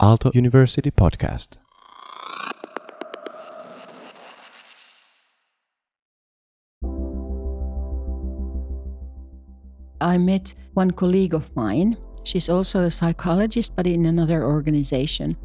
Aalto 0.00 0.34
University 0.34 0.90
podcast. 0.90 1.58
I 10.00 10.16
met 10.16 10.54
one 10.72 10.92
colleague 10.92 11.34
of 11.34 11.54
mine. 11.54 11.98
She's 12.24 12.48
also 12.48 12.84
a 12.84 12.90
psychologist, 12.90 13.76
but 13.76 13.86
in 13.86 14.06
another 14.06 14.42
organization. 14.42 15.36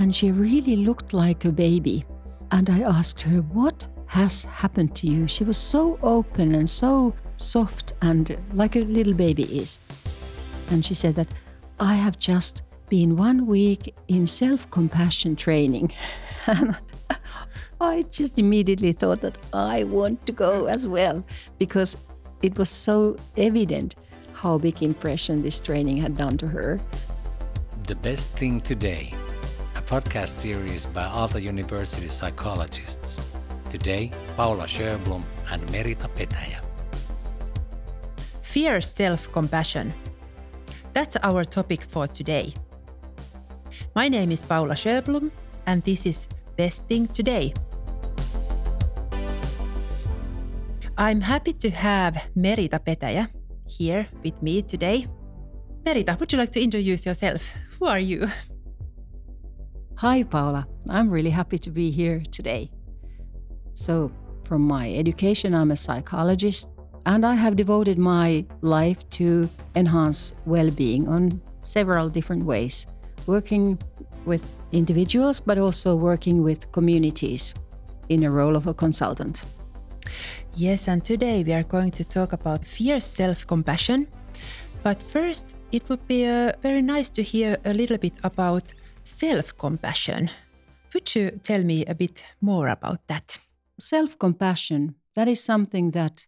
And 0.00 0.14
she 0.14 0.30
really 0.30 0.76
looked 0.76 1.14
like 1.14 1.46
a 1.46 1.52
baby. 1.52 2.04
And 2.50 2.68
I 2.68 2.82
asked 2.82 3.22
her, 3.22 3.40
What 3.40 3.86
has 4.04 4.44
happened 4.44 4.94
to 4.96 5.06
you? 5.06 5.26
She 5.28 5.44
was 5.44 5.56
so 5.56 5.98
open 6.02 6.54
and 6.54 6.68
so 6.68 7.14
soft 7.36 7.94
and 8.02 8.36
like 8.52 8.76
a 8.76 8.80
little 8.80 9.14
baby 9.14 9.44
is. 9.44 9.78
And 10.70 10.84
she 10.84 10.92
said 10.92 11.14
that 11.14 11.32
I 11.80 11.94
have 11.94 12.18
just 12.18 12.63
been 12.88 13.16
one 13.16 13.46
week 13.46 13.94
in 14.08 14.26
self 14.26 14.70
compassion 14.70 15.36
training. 15.36 15.92
I 17.80 18.02
just 18.10 18.38
immediately 18.38 18.92
thought 18.92 19.20
that 19.20 19.36
I 19.52 19.84
want 19.84 20.24
to 20.26 20.32
go 20.32 20.66
as 20.66 20.86
well 20.86 21.24
because 21.58 21.96
it 22.42 22.56
was 22.58 22.68
so 22.68 23.16
evident 23.36 23.96
how 24.32 24.58
big 24.58 24.82
impression 24.82 25.42
this 25.42 25.60
training 25.60 25.96
had 25.98 26.16
done 26.16 26.36
to 26.38 26.46
her. 26.46 26.80
The 27.86 27.94
Best 27.96 28.28
Thing 28.30 28.60
Today, 28.60 29.12
a 29.76 29.82
podcast 29.82 30.36
series 30.38 30.86
by 30.86 31.02
Aalto 31.02 31.42
University 31.42 32.08
psychologists. 32.08 33.18
Today, 33.70 34.10
Paula 34.36 34.64
Sjöblom 34.64 35.22
and 35.50 35.62
Merita 35.68 36.08
Petäjä. 36.08 36.60
Fierce 38.42 38.92
self 38.92 39.32
compassion. 39.32 39.92
That's 40.94 41.16
our 41.22 41.44
topic 41.44 41.82
for 41.82 42.06
today. 42.06 42.54
My 43.96 44.08
name 44.08 44.32
is 44.32 44.42
Paula 44.42 44.74
Sjöblom, 44.74 45.30
and 45.66 45.80
this 45.84 46.04
is 46.04 46.26
Best 46.56 46.82
Thing 46.88 47.06
Today. 47.06 47.54
I'm 50.98 51.20
happy 51.20 51.52
to 51.52 51.70
have 51.70 52.16
Merita 52.36 52.80
Petäjä 52.80 53.28
here 53.68 54.08
with 54.24 54.42
me 54.42 54.62
today. 54.62 55.06
Merita, 55.84 56.18
would 56.18 56.32
you 56.32 56.38
like 56.40 56.50
to 56.50 56.60
introduce 56.60 57.06
yourself? 57.06 57.42
Who 57.78 57.86
are 57.86 58.00
you? 58.00 58.26
Hi, 59.98 60.24
Paula. 60.24 60.66
I'm 60.90 61.08
really 61.08 61.30
happy 61.30 61.58
to 61.58 61.70
be 61.70 61.92
here 61.92 62.20
today. 62.32 62.72
So, 63.74 64.10
from 64.48 64.62
my 64.62 64.92
education, 64.92 65.54
I'm 65.54 65.70
a 65.70 65.76
psychologist, 65.76 66.68
and 67.06 67.24
I 67.24 67.34
have 67.34 67.54
devoted 67.54 67.98
my 67.98 68.44
life 68.60 69.08
to 69.10 69.48
enhance 69.76 70.34
well 70.46 70.72
being 70.72 71.06
on 71.06 71.40
several 71.62 72.08
different 72.10 72.44
ways, 72.44 72.88
working 73.26 73.78
with 74.24 74.44
individuals, 74.72 75.40
but 75.40 75.58
also 75.58 75.96
working 75.96 76.42
with 76.42 76.70
communities 76.72 77.54
in 78.08 78.24
a 78.24 78.30
role 78.30 78.56
of 78.56 78.66
a 78.66 78.74
consultant. 78.74 79.44
Yes, 80.54 80.88
and 80.88 81.04
today 81.04 81.42
we 81.44 81.52
are 81.52 81.62
going 81.62 81.90
to 81.92 82.04
talk 82.04 82.32
about 82.32 82.64
fierce 82.64 83.04
self 83.04 83.46
compassion. 83.46 84.06
But 84.82 85.02
first, 85.02 85.56
it 85.72 85.88
would 85.88 86.06
be 86.06 86.26
uh, 86.26 86.52
very 86.62 86.82
nice 86.82 87.08
to 87.10 87.22
hear 87.22 87.56
a 87.64 87.72
little 87.72 87.98
bit 87.98 88.14
about 88.22 88.74
self 89.02 89.56
compassion. 89.56 90.30
Would 90.92 91.14
you 91.14 91.30
tell 91.42 91.64
me 91.64 91.84
a 91.86 91.94
bit 91.94 92.22
more 92.40 92.68
about 92.68 93.06
that? 93.08 93.38
Self 93.78 94.18
compassion, 94.18 94.94
that 95.14 95.28
is 95.28 95.42
something 95.42 95.90
that 95.92 96.26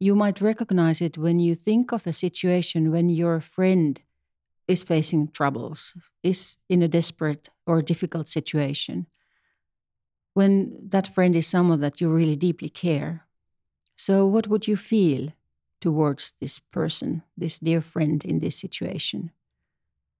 you 0.00 0.14
might 0.16 0.40
recognize 0.40 1.02
it 1.02 1.18
when 1.18 1.38
you 1.38 1.54
think 1.54 1.92
of 1.92 2.06
a 2.06 2.12
situation 2.12 2.90
when 2.90 3.10
your 3.10 3.38
friend 3.38 4.00
is 4.68 4.82
facing 4.82 5.28
troubles, 5.28 5.94
is 6.22 6.56
in 6.68 6.82
a 6.82 6.88
desperate 6.88 7.48
or 7.66 7.82
difficult 7.82 8.28
situation. 8.28 9.06
When 10.34 10.76
that 10.88 11.12
friend 11.14 11.34
is 11.34 11.46
someone 11.46 11.80
that 11.80 12.00
you 12.00 12.08
really 12.08 12.36
deeply 12.36 12.68
care. 12.68 13.26
So, 13.96 14.26
what 14.26 14.46
would 14.46 14.66
you 14.68 14.76
feel 14.76 15.32
towards 15.80 16.34
this 16.40 16.58
person, 16.58 17.22
this 17.36 17.58
dear 17.58 17.80
friend 17.80 18.24
in 18.24 18.38
this 18.40 18.56
situation? 18.56 19.32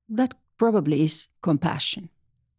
That 0.08 0.34
probably 0.58 1.02
is 1.02 1.28
compassion. 1.42 2.10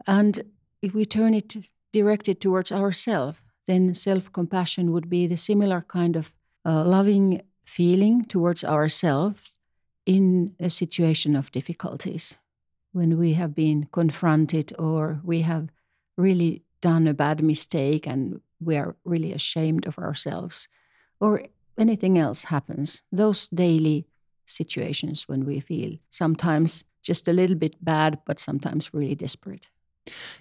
And 0.07 0.43
if 0.81 0.93
we 0.93 1.05
turn 1.05 1.33
it 1.33 1.55
directed 1.91 2.39
towards 2.39 2.71
ourselves, 2.71 3.39
then 3.67 3.93
self 3.93 4.31
compassion 4.31 4.91
would 4.91 5.09
be 5.09 5.27
the 5.27 5.37
similar 5.37 5.81
kind 5.81 6.15
of 6.15 6.33
uh, 6.65 6.83
loving 6.83 7.41
feeling 7.65 8.25
towards 8.25 8.63
ourselves 8.63 9.59
in 10.05 10.55
a 10.59 10.69
situation 10.69 11.35
of 11.35 11.51
difficulties 11.51 12.39
when 12.91 13.17
we 13.17 13.33
have 13.33 13.55
been 13.55 13.87
confronted 13.91 14.73
or 14.77 15.21
we 15.23 15.41
have 15.41 15.69
really 16.17 16.63
done 16.81 17.07
a 17.07 17.13
bad 17.13 17.41
mistake 17.43 18.07
and 18.07 18.41
we 18.59 18.75
are 18.77 18.95
really 19.05 19.31
ashamed 19.31 19.87
of 19.87 19.97
ourselves 19.97 20.67
or 21.19 21.43
anything 21.77 22.17
else 22.17 22.45
happens. 22.45 23.03
Those 23.11 23.47
daily 23.47 24.07
situations 24.45 25.27
when 25.27 25.45
we 25.45 25.59
feel 25.59 25.97
sometimes 26.09 26.83
just 27.01 27.27
a 27.27 27.33
little 27.33 27.55
bit 27.55 27.75
bad 27.83 28.19
but 28.25 28.39
sometimes 28.39 28.93
really 28.93 29.15
desperate. 29.15 29.69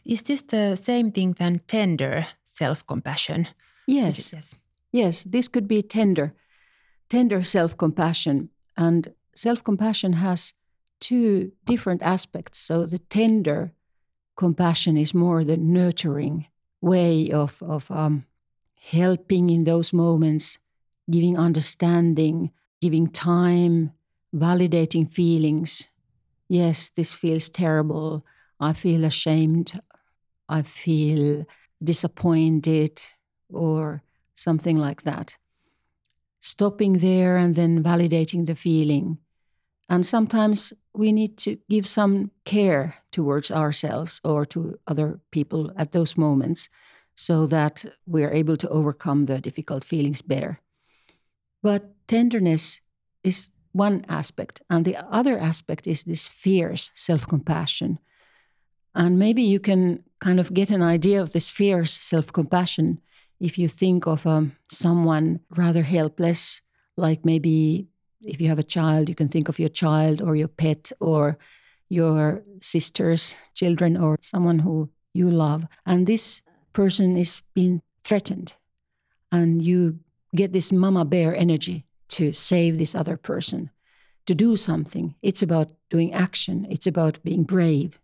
Is 0.04 0.22
this 0.22 0.42
the 0.42 0.76
same 0.76 1.12
thing 1.12 1.34
than 1.38 1.60
tender 1.66 2.26
self 2.44 2.86
compassion? 2.86 3.48
yes. 3.86 4.32
Yes. 4.32 4.54
yes 4.92 5.22
this 5.24 5.48
could 5.48 5.68
be 5.68 5.82
tender 5.82 6.34
tender 7.10 7.42
self-compassion. 7.42 8.48
And 8.76 9.12
self-compassion 9.34 10.14
has 10.14 10.54
two 11.00 11.52
different 11.64 12.02
aspects. 12.02 12.58
So 12.58 12.86
the 12.86 12.98
tender 12.98 13.72
compassion 14.36 14.96
is 14.96 15.14
more 15.14 15.44
the 15.44 15.56
nurturing 15.56 16.46
way 16.80 17.30
of, 17.30 17.62
of 17.62 17.90
um, 17.90 18.26
helping 18.74 19.50
in 19.50 19.64
those 19.64 19.92
moments 19.92 20.58
giving 21.10 21.36
understanding 21.36 22.50
giving 22.80 23.08
time 23.08 23.92
validating 24.34 25.12
feelings. 25.12 25.90
Yes 26.48 26.90
this 26.96 27.12
feels 27.12 27.50
terrible. 27.50 28.24
I 28.58 28.72
feel 28.72 29.04
ashamed. 29.04 29.72
I 30.48 30.62
feel 30.62 31.44
disappointed 31.82 33.02
or 33.48 34.02
something 34.34 34.78
like 34.78 35.02
that 35.02 35.36
stopping 36.40 36.98
there 36.98 37.36
and 37.36 37.54
then 37.54 37.82
validating 37.82 38.46
the 38.46 38.56
feeling. 38.56 39.18
And 39.88 40.04
sometimes 40.04 40.72
we 40.94 41.12
need 41.12 41.36
to 41.38 41.58
give 41.68 41.86
some 41.86 42.30
care 42.44 42.96
towards 43.12 43.50
ourselves 43.50 44.20
or 44.24 44.44
to 44.46 44.78
other 44.86 45.20
people 45.30 45.72
at 45.76 45.92
those 45.92 46.16
moments 46.16 46.68
so 47.14 47.46
that 47.46 47.84
we're 48.06 48.32
able 48.32 48.56
to 48.56 48.68
overcome 48.68 49.26
the 49.26 49.40
difficult 49.40 49.84
feelings 49.84 50.22
better. 50.22 50.60
But 51.62 51.94
tenderness 52.08 52.80
is 53.22 53.50
one 53.72 54.04
aspect, 54.08 54.62
and 54.70 54.84
the 54.84 54.96
other 54.96 55.38
aspect 55.38 55.86
is 55.86 56.02
this 56.02 56.26
fierce 56.26 56.90
self 56.94 57.26
compassion. 57.26 57.98
And 58.94 59.18
maybe 59.18 59.42
you 59.42 59.60
can 59.60 60.02
kind 60.18 60.40
of 60.40 60.52
get 60.52 60.70
an 60.70 60.82
idea 60.82 61.22
of 61.22 61.32
this 61.32 61.50
fierce 61.50 61.92
self 61.92 62.32
compassion 62.32 63.00
if 63.40 63.58
you 63.58 63.68
think 63.68 64.06
of 64.06 64.26
um, 64.26 64.56
someone 64.70 65.40
rather 65.56 65.82
helpless, 65.82 66.60
like 66.96 67.24
maybe 67.24 67.88
if 68.22 68.40
you 68.40 68.48
have 68.48 68.58
a 68.58 68.62
child, 68.62 69.08
you 69.08 69.14
can 69.14 69.28
think 69.28 69.48
of 69.48 69.58
your 69.58 69.68
child 69.70 70.20
or 70.20 70.36
your 70.36 70.48
pet 70.48 70.92
or 71.00 71.38
your 71.88 72.44
sister's 72.60 73.38
children 73.54 73.96
or 73.96 74.18
someone 74.20 74.58
who 74.58 74.90
you 75.14 75.30
love. 75.30 75.64
And 75.86 76.06
this 76.06 76.42
person 76.72 77.16
is 77.16 77.42
being 77.54 77.82
threatened. 78.04 78.54
And 79.32 79.62
you 79.62 79.98
get 80.34 80.52
this 80.52 80.72
mama 80.72 81.04
bear 81.04 81.34
energy 81.34 81.86
to 82.08 82.32
save 82.32 82.78
this 82.78 82.94
other 82.94 83.16
person, 83.16 83.70
to 84.26 84.34
do 84.34 84.56
something. 84.56 85.14
It's 85.22 85.42
about 85.42 85.70
doing 85.88 86.12
action, 86.12 86.66
it's 86.70 86.86
about 86.86 87.22
being 87.22 87.44
brave. 87.44 87.98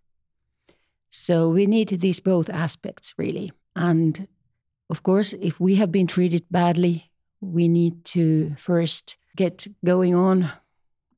So 1.11 1.49
we 1.51 1.67
need 1.67 1.89
these 1.89 2.21
both 2.21 2.51
aspects, 2.51 3.15
really. 3.17 3.53
And 3.75 4.29
of 4.89 5.03
course, 5.03 5.33
if 5.35 5.59
we 5.61 5.77
have 5.77 5.91
been 5.91 6.07
treated 6.07 6.45
badly, 6.51 7.11
we 7.41 7.69
need 7.69 8.05
to 8.05 8.55
first 8.57 9.17
get 9.37 9.67
going 9.85 10.15
on, 10.15 10.49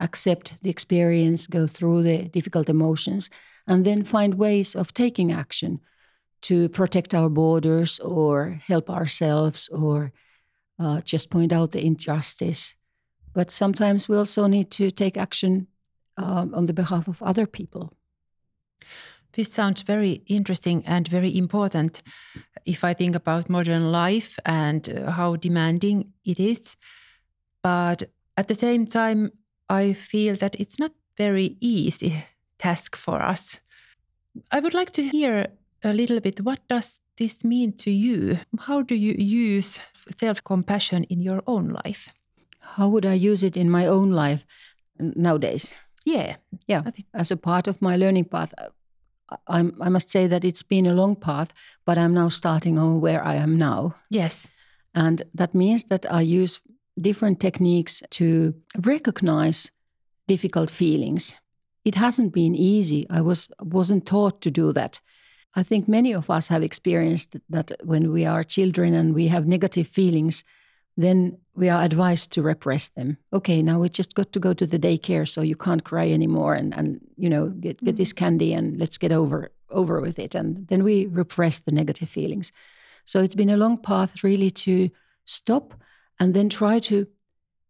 accept 0.00 0.62
the 0.62 0.70
experience, 0.70 1.47
go 1.47 1.67
through 1.67 2.03
the 2.03 2.29
difficult 2.29 2.69
emotions, 2.69 3.31
and 3.67 3.85
then 3.85 4.05
find 4.05 4.35
ways 4.35 4.75
of 4.75 4.94
taking 4.94 5.32
action 5.32 5.81
to 6.41 6.69
protect 6.69 7.15
our 7.15 7.29
borders 7.29 8.00
or 8.00 8.59
help 8.67 8.88
ourselves 8.88 9.69
or 9.69 10.12
uh, 10.79 11.00
just 11.03 11.31
point 11.31 11.53
out 11.53 11.73
the 11.73 11.85
injustice. 11.85 12.75
But 13.35 13.50
sometimes 13.50 14.09
we 14.09 14.17
also 14.17 14.47
need 14.47 14.71
to 14.73 14.91
take 14.91 15.17
action 15.17 15.67
um, 16.17 16.55
on 16.55 16.67
the 16.67 16.73
behalf 16.73 17.09
of 17.09 17.23
other 17.23 17.47
people. 17.47 17.93
This 19.38 19.52
sounds 19.52 19.82
very 19.82 20.23
interesting 20.26 20.85
and 20.87 21.08
very 21.08 21.31
important 21.38 22.02
if 22.67 22.85
I 22.85 22.93
think 22.94 23.17
about 23.17 23.49
modern 23.49 23.90
life 23.93 24.38
and 24.44 24.88
uh, 24.88 25.12
how 25.12 25.37
demanding 25.37 26.12
it 26.25 26.38
is. 26.38 26.76
But 27.62 28.02
at 28.37 28.49
the 28.49 28.55
same 28.55 28.87
time, 28.87 29.31
I 29.70 29.94
feel 29.94 30.37
that 30.37 30.56
it's 30.61 30.79
not 30.79 30.93
very 31.17 31.56
easy 31.61 32.25
task 32.58 32.96
for 32.96 33.23
us 33.23 33.61
I 34.50 34.61
would 34.61 34.75
like 34.75 34.90
to 34.93 35.02
hear 35.02 35.46
a 35.82 35.93
little 35.93 36.20
bit 36.20 36.40
what 36.40 36.61
does 36.69 37.00
this 37.17 37.44
mean 37.44 37.73
to 37.73 37.90
you? 37.90 38.38
How 38.61 38.82
do 38.82 38.94
you 38.94 39.14
use 39.19 39.81
self 40.17 40.44
compassion 40.44 41.05
in 41.05 41.20
your 41.20 41.43
own 41.46 41.76
life? 41.85 42.11
How 42.76 42.88
would 42.88 43.06
I 43.06 43.14
use 43.14 43.43
it 43.43 43.56
in 43.56 43.70
my 43.70 43.87
own 43.87 44.11
life 44.11 44.46
nowadays? 44.99 45.75
Yeah. 46.05 46.37
Yeah. 46.67 46.82
As 47.14 47.31
a 47.31 47.37
part 47.37 47.69
of 47.69 47.82
my 47.82 47.96
learning 47.96 48.26
path, 48.26 48.55
i 49.46 49.60
I 49.80 49.88
must 49.88 50.10
say 50.10 50.28
that 50.28 50.44
it's 50.44 50.62
been 50.62 50.86
a 50.86 50.94
long 50.94 51.16
path, 51.16 51.52
but 51.84 51.98
I'm 51.98 52.14
now 52.14 52.28
starting 52.28 52.78
on 52.78 53.00
where 53.00 53.22
I 53.25 53.36
am 53.36 53.58
now. 53.58 53.94
Yes. 54.10 54.48
And 54.94 55.22
that 55.34 55.54
means 55.54 55.84
that 55.84 56.06
I 56.10 56.22
use 56.22 56.60
different 57.00 57.40
techniques 57.40 58.02
to 58.10 58.54
recognize 58.84 59.72
difficult 60.26 60.70
feelings. 60.70 61.36
It 61.84 61.94
hasn't 61.94 62.32
been 62.32 62.54
easy. 62.54 63.06
I 63.10 63.20
was 63.20 63.50
wasn't 63.60 64.06
taught 64.06 64.40
to 64.42 64.50
do 64.50 64.72
that. 64.72 65.00
I 65.56 65.62
think 65.62 65.88
many 65.88 66.14
of 66.14 66.30
us 66.30 66.48
have 66.48 66.62
experienced 66.62 67.36
that 67.50 67.72
when 67.82 68.12
we 68.12 68.26
are 68.26 68.44
children 68.44 68.94
and 68.94 69.14
we 69.14 69.28
have 69.28 69.46
negative 69.46 69.88
feelings, 69.88 70.44
then 70.99 71.39
we 71.55 71.69
are 71.69 71.83
advised 71.83 72.33
to 72.33 72.43
repress 72.43 72.89
them. 72.89 73.17
Okay, 73.33 73.62
now 73.62 73.79
we 73.79 73.89
just 73.89 74.15
got 74.15 74.33
to 74.33 74.41
go 74.41 74.53
to 74.53 74.67
the 74.67 74.79
daycare, 74.79 75.27
so 75.27 75.43
you 75.43 75.56
can't 75.56 75.85
cry 75.85 76.11
anymore, 76.11 76.55
and 76.55 76.75
and 76.75 77.00
you 77.17 77.31
know 77.31 77.49
get 77.49 77.83
get 77.83 77.97
this 77.97 78.12
mm. 78.12 78.17
candy 78.17 78.53
and 78.53 78.77
let's 78.79 78.99
get 78.99 79.12
over 79.12 79.50
over 79.71 80.00
with 80.00 80.19
it. 80.19 80.35
And 80.35 80.67
then 80.69 80.83
we 80.83 81.06
repress 81.06 81.61
the 81.61 81.73
negative 81.73 82.09
feelings. 82.09 82.53
So 83.05 83.21
it's 83.21 83.35
been 83.35 83.50
a 83.50 83.56
long 83.56 83.79
path 83.79 84.23
really 84.25 84.50
to 84.50 84.91
stop 85.25 85.75
and 86.19 86.35
then 86.35 86.49
try 86.49 86.79
to 86.81 87.06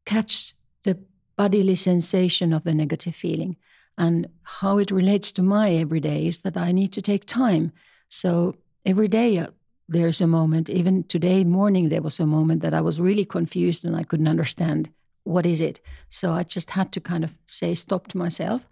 catch 0.04 0.54
the 0.84 0.98
bodily 1.36 1.74
sensation 1.74 2.52
of 2.52 2.64
the 2.64 2.74
negative 2.74 3.14
feeling 3.14 3.56
and 3.96 4.28
how 4.42 4.78
it 4.78 4.90
relates 4.90 5.32
to 5.32 5.42
my 5.42 5.70
everyday 5.70 6.26
is 6.26 6.38
that 6.38 6.56
I 6.56 6.72
need 6.72 6.92
to 6.92 7.02
take 7.02 7.24
time. 7.24 7.72
So 8.08 8.56
every 8.86 9.08
day 9.08 9.38
uh, 9.38 9.48
there's 9.88 10.20
a 10.20 10.26
moment, 10.26 10.68
even 10.68 11.04
today 11.04 11.44
morning, 11.44 11.88
there 11.88 12.02
was 12.02 12.20
a 12.20 12.26
moment 12.26 12.62
that 12.62 12.74
I 12.74 12.80
was 12.80 13.00
really 13.00 13.24
confused 13.24 13.84
and 13.84 13.96
I 13.96 14.02
couldn't 14.02 14.28
understand 14.28 14.90
what 15.24 15.46
is 15.46 15.60
it. 15.60 15.80
So 16.08 16.32
I 16.32 16.42
just 16.42 16.70
had 16.70 16.92
to 16.92 17.00
kind 17.00 17.24
of 17.24 17.36
say 17.46 17.74
stop 17.74 18.08
to 18.08 18.18
myself 18.18 18.68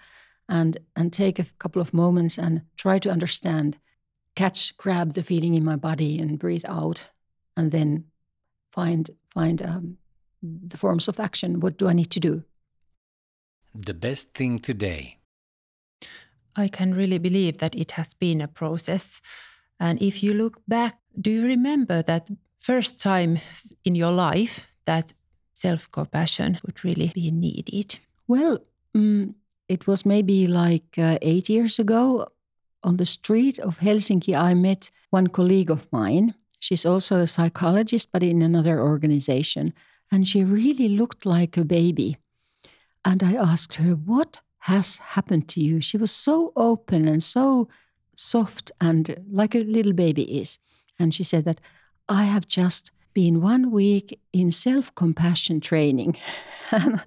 and, 0.48 0.78
and 0.94 1.12
take 1.12 1.38
a 1.38 1.46
couple 1.58 1.80
of 1.80 1.94
moments 1.94 2.38
and 2.38 2.62
try 2.76 2.98
to 2.98 3.10
understand, 3.10 3.78
catch, 4.34 4.76
grab 4.76 5.14
the 5.14 5.22
feeling 5.22 5.54
in 5.54 5.64
my 5.64 5.76
body 5.76 6.18
and 6.18 6.38
breathe 6.38 6.64
out 6.68 7.10
and 7.56 7.72
then 7.72 8.04
find, 8.70 9.10
find 9.30 9.62
um, 9.62 9.96
the 10.42 10.76
forms 10.76 11.08
of 11.08 11.19
action. 11.19 11.60
What 11.60 11.78
do 11.78 11.88
I 11.88 11.94
need 11.94 12.10
to 12.10 12.20
do? 12.20 12.44
The 13.74 13.94
best 13.94 14.34
thing 14.34 14.58
today. 14.58 15.19
I 16.56 16.69
can 16.69 16.94
really 16.94 17.19
believe 17.19 17.58
that 17.58 17.74
it 17.74 17.92
has 17.92 18.14
been 18.14 18.40
a 18.40 18.48
process. 18.48 19.20
And 19.78 20.00
if 20.00 20.22
you 20.22 20.32
look 20.32 20.62
back, 20.66 20.98
do 21.20 21.30
you 21.30 21.44
remember 21.44 22.02
that 22.02 22.30
first 22.58 23.00
time 23.00 23.38
in 23.84 23.94
your 23.94 24.12
life 24.12 24.66
that 24.84 25.14
self 25.52 25.90
compassion 25.90 26.58
would 26.64 26.84
really 26.84 27.12
be 27.14 27.30
needed? 27.30 27.98
Well, 28.28 28.58
um, 28.94 29.34
it 29.68 29.86
was 29.86 30.06
maybe 30.06 30.46
like 30.46 30.98
uh, 30.98 31.18
eight 31.22 31.48
years 31.48 31.78
ago 31.78 32.28
on 32.82 32.96
the 32.96 33.06
street 33.06 33.58
of 33.58 33.78
Helsinki. 33.78 34.36
I 34.36 34.54
met 34.54 34.90
one 35.10 35.28
colleague 35.28 35.70
of 35.70 35.90
mine. 35.92 36.34
She's 36.60 36.86
also 36.86 37.16
a 37.16 37.26
psychologist, 37.26 38.08
but 38.12 38.22
in 38.22 38.42
another 38.42 38.80
organization. 38.80 39.72
And 40.10 40.26
she 40.26 40.44
really 40.44 40.88
looked 40.88 41.26
like 41.26 41.56
a 41.56 41.64
baby. 41.64 42.16
And 43.04 43.22
I 43.22 43.34
asked 43.34 43.76
her, 43.76 43.94
What 43.94 44.40
has 44.60 44.98
happened 44.98 45.48
to 45.48 45.60
you? 45.60 45.80
She 45.80 45.96
was 45.96 46.10
so 46.10 46.52
open 46.56 47.08
and 47.08 47.22
so 47.22 47.69
soft 48.16 48.72
and 48.80 49.16
like 49.30 49.54
a 49.54 49.62
little 49.62 49.92
baby 49.92 50.40
is. 50.40 50.58
And 50.98 51.14
she 51.14 51.25
said 51.25 51.44
that 51.44 51.60
I 52.08 52.25
have 52.25 52.46
just 52.46 52.90
been 53.14 53.40
one 53.40 53.70
week 53.70 54.20
in 54.32 54.50
self 54.50 54.94
compassion 54.94 55.60
training. 55.60 56.16
and 56.70 57.02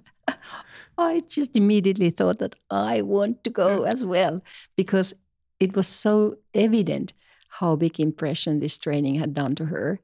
I 0.98 1.22
just 1.30 1.56
immediately 1.56 2.10
thought 2.10 2.40
that 2.40 2.56
I 2.70 3.02
want 3.02 3.44
to 3.44 3.50
go 3.50 3.84
as 3.84 4.04
well 4.04 4.42
because 4.76 5.14
it 5.60 5.76
was 5.76 5.88
so 5.88 6.38
evident 6.54 7.14
how 7.50 7.76
big 7.76 8.00
impression 8.00 8.60
this 8.60 8.78
training 8.78 9.16
had 9.16 9.34
done 9.34 9.56
to 9.56 9.66
her. 9.66 10.00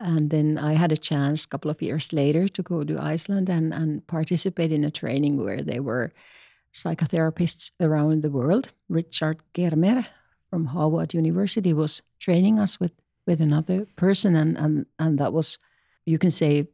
And 0.00 0.30
then 0.30 0.58
I 0.58 0.74
had 0.74 0.92
a 0.92 0.96
chance 0.96 1.44
a 1.44 1.48
couple 1.48 1.70
of 1.70 1.82
years 1.82 2.12
later 2.12 2.46
to 2.48 2.62
go 2.62 2.84
to 2.84 3.02
Iceland 3.02 3.48
and, 3.48 3.74
and 3.74 4.06
participate 4.06 4.72
in 4.72 4.84
a 4.84 4.90
training 4.90 5.42
where 5.44 5.62
there 5.62 5.82
were 5.82 6.12
psychotherapists 6.72 7.72
around 7.80 8.22
the 8.22 8.30
world. 8.30 8.72
Richard 8.88 9.38
Germer 9.54 10.06
from 10.50 10.66
Harvard 10.66 11.14
University 11.14 11.72
was 11.72 12.02
training 12.18 12.58
us 12.58 12.80
with, 12.80 12.92
with 13.26 13.40
another 13.40 13.86
person, 13.96 14.36
and, 14.36 14.56
and, 14.56 14.86
and 14.98 15.18
that 15.18 15.32
was, 15.32 15.58
you 16.06 16.18
can 16.18 16.30
say 16.30 16.68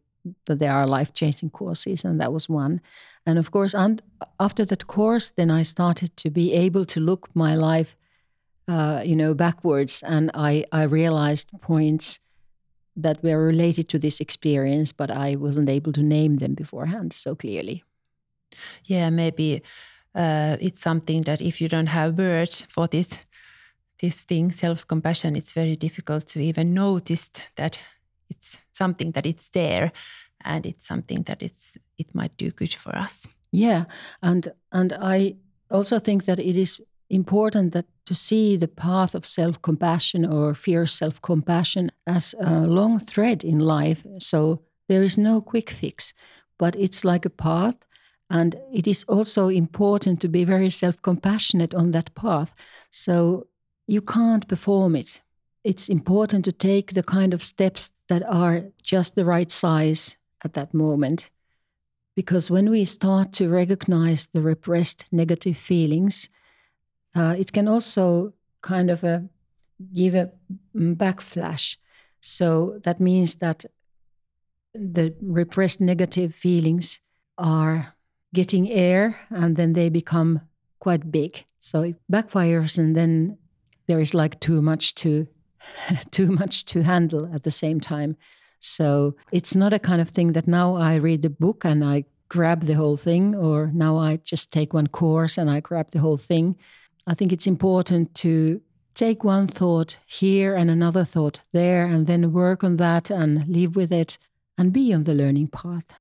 that 0.47 0.59
there 0.59 0.73
are 0.73 0.87
life 0.87 1.13
changing 1.13 1.51
courses, 1.51 2.05
and 2.05 2.21
that 2.21 2.33
was 2.33 2.49
one. 2.49 2.81
And 3.27 3.39
of 3.39 3.51
course, 3.51 3.75
and 3.75 4.03
after 4.39 4.65
that 4.67 4.87
course, 4.87 5.29
then 5.29 5.51
I 5.51 5.63
started 5.63 6.17
to 6.19 6.31
be 6.31 6.53
able 6.53 6.85
to 6.87 7.01
look 7.01 7.29
my 7.35 7.55
life, 7.55 7.97
uh, 8.69 9.03
you 9.05 9.17
know, 9.17 9.35
backwards, 9.35 10.03
and 10.03 10.31
I 10.35 10.65
I 10.73 10.85
realized 10.85 11.51
points 11.61 12.21
that 12.97 13.23
were 13.23 13.47
related 13.47 13.89
to 13.89 13.99
this 13.99 14.21
experience, 14.21 14.93
but 14.93 15.11
I 15.11 15.37
wasn't 15.37 15.69
able 15.69 15.93
to 15.93 16.03
name 16.03 16.37
them 16.37 16.55
beforehand 16.55 17.13
so 17.13 17.35
clearly. 17.35 17.83
Yeah, 18.85 19.11
maybe 19.11 19.63
uh, 20.15 20.57
it's 20.61 20.81
something 20.81 21.23
that 21.23 21.41
if 21.41 21.61
you 21.61 21.69
don't 21.69 21.89
have 21.89 22.19
words 22.19 22.63
for 22.63 22.87
this 22.87 23.19
this 24.05 24.25
thing, 24.25 24.53
self 24.53 24.87
compassion, 24.87 25.37
it's 25.37 25.55
very 25.55 25.77
difficult 25.77 26.27
to 26.27 26.41
even 26.41 26.75
notice 26.75 27.31
that 27.57 27.81
it's 28.31 28.59
something 28.73 29.13
that 29.13 29.27
it's 29.27 29.49
there, 29.51 29.93
and 30.45 30.67
it's 30.67 30.87
something 30.87 31.25
that 31.25 31.43
it's 31.43 31.79
it 31.99 32.15
might 32.15 32.37
do 32.37 32.51
good 32.51 32.75
for 32.75 32.95
us. 33.05 33.27
Yeah, 33.53 33.85
and 34.21 34.53
and 34.71 34.93
I 34.93 35.37
also 35.71 35.99
think 35.99 36.25
that 36.25 36.39
it 36.39 36.57
is 36.57 36.81
important 37.09 37.73
that 37.73 37.87
to 38.07 38.15
see 38.15 38.57
the 38.59 38.69
path 38.69 39.15
of 39.15 39.25
self-compassion 39.25 40.25
or 40.27 40.55
fierce 40.55 40.99
self-compassion 40.99 41.91
as 42.07 42.35
a 42.41 42.67
long 42.67 42.99
thread 42.99 43.45
in 43.45 43.59
life. 43.59 44.07
So 44.19 44.63
there 44.89 45.05
is 45.05 45.17
no 45.17 45.41
quick 45.41 45.71
fix, 45.71 46.15
but 46.59 46.77
it's 46.77 47.05
like 47.05 47.27
a 47.27 47.31
path. 47.31 47.77
And 48.29 48.57
it 48.73 48.87
is 48.87 49.05
also 49.09 49.49
important 49.49 50.21
to 50.21 50.29
be 50.29 50.45
very 50.45 50.71
self 50.71 50.97
compassionate 51.03 51.75
on 51.75 51.91
that 51.93 52.15
path. 52.15 52.55
So 52.91 53.47
you 53.87 54.01
can't 54.01 54.49
perform 54.49 54.97
it. 54.97 55.23
It's 55.63 55.89
important 55.89 56.45
to 56.45 56.53
take 56.53 56.93
the 56.93 57.03
kind 57.03 57.33
of 57.33 57.43
steps 57.43 57.91
that 58.09 58.23
are 58.29 58.65
just 58.83 59.15
the 59.15 59.25
right 59.25 59.51
size 59.51 60.17
at 60.45 60.55
that 60.55 60.75
moment. 60.75 61.31
Because 62.15 62.51
when 62.51 62.71
we 62.71 62.85
start 62.85 63.33
to 63.35 63.49
recognize 63.49 64.27
the 64.27 64.43
repressed 64.43 65.07
negative 65.11 65.57
feelings, 65.57 66.29
uh, 67.15 67.35
it 67.39 67.53
can 67.53 67.67
also 67.67 68.35
kind 68.61 68.91
of 68.91 69.05
a, 69.05 69.15
uh, 69.15 69.21
give 69.93 70.15
a 70.15 70.31
backflash. 70.77 71.77
So 72.21 72.81
that 72.85 73.01
means 73.01 73.37
that 73.37 73.65
the 74.75 75.15
repressed 75.21 75.81
negative 75.81 76.35
feelings 76.35 77.01
are 77.37 77.95
getting 78.33 78.71
air 78.71 79.17
and 79.31 79.57
then 79.57 79.73
they 79.73 79.89
become 79.89 80.41
quite 80.79 81.11
big. 81.11 81.45
So 81.59 81.83
it 81.83 81.97
backfires 82.11 82.79
and 82.79 82.97
then 82.97 83.39
there 83.87 84.01
is 84.01 84.15
like 84.15 84.41
too 84.41 84.63
much 84.63 84.95
to 84.97 85.27
too 86.11 86.29
much 86.29 86.65
to 86.67 86.83
handle 86.83 87.31
at 87.35 87.43
the 87.43 87.51
same 87.51 87.81
time. 87.81 88.17
So 88.61 89.15
it's 89.31 89.55
not 89.55 89.75
a 89.75 89.79
kind 89.79 90.01
of 90.01 90.09
thing 90.09 90.33
that 90.33 90.49
now 90.49 90.77
I 90.77 90.95
read 90.97 91.23
the 91.23 91.31
book 91.31 91.65
and 91.65 91.85
I 91.85 92.05
grab 92.29 92.63
the 92.63 92.75
whole 92.75 92.97
thing, 92.97 93.35
or 93.35 93.71
now 93.75 93.99
I 93.99 94.17
just 94.17 94.51
take 94.51 94.73
one 94.73 94.87
course 94.87 95.39
and 95.39 95.51
I 95.51 95.61
grab 95.61 95.91
the 95.91 96.01
whole 96.01 96.17
thing. 96.17 96.57
I 97.07 97.15
think 97.15 97.33
it's 97.33 97.47
important 97.47 98.15
to 98.17 98.63
take 98.95 99.23
one 99.23 99.47
thought 99.47 99.99
here 100.07 100.55
and 100.55 100.71
another 100.71 101.05
thought 101.05 101.43
there, 101.53 101.85
and 101.85 102.07
then 102.07 102.33
work 102.33 102.65
on 102.65 102.77
that 102.77 103.11
and 103.11 103.47
live 103.47 103.77
with 103.77 103.93
it 103.93 104.19
and 104.57 104.73
be 104.73 104.95
on 104.95 105.05
the 105.05 105.15
learning 105.15 105.49
path. 105.49 105.99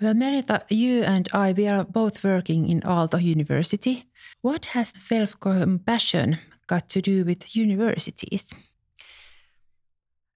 Well, 0.00 0.14
Merita, 0.14 0.64
you 0.70 1.02
and 1.02 1.28
I, 1.32 1.52
we 1.52 1.68
are 1.68 1.84
both 1.84 2.24
working 2.24 2.68
in 2.68 2.80
Aalto 2.80 3.22
University. 3.22 4.04
What 4.42 4.66
has 4.66 4.92
self 4.98 5.38
compassion 5.40 6.38
got 6.66 6.88
to 6.90 7.00
do 7.00 7.24
with 7.24 7.56
universities? 7.56 8.54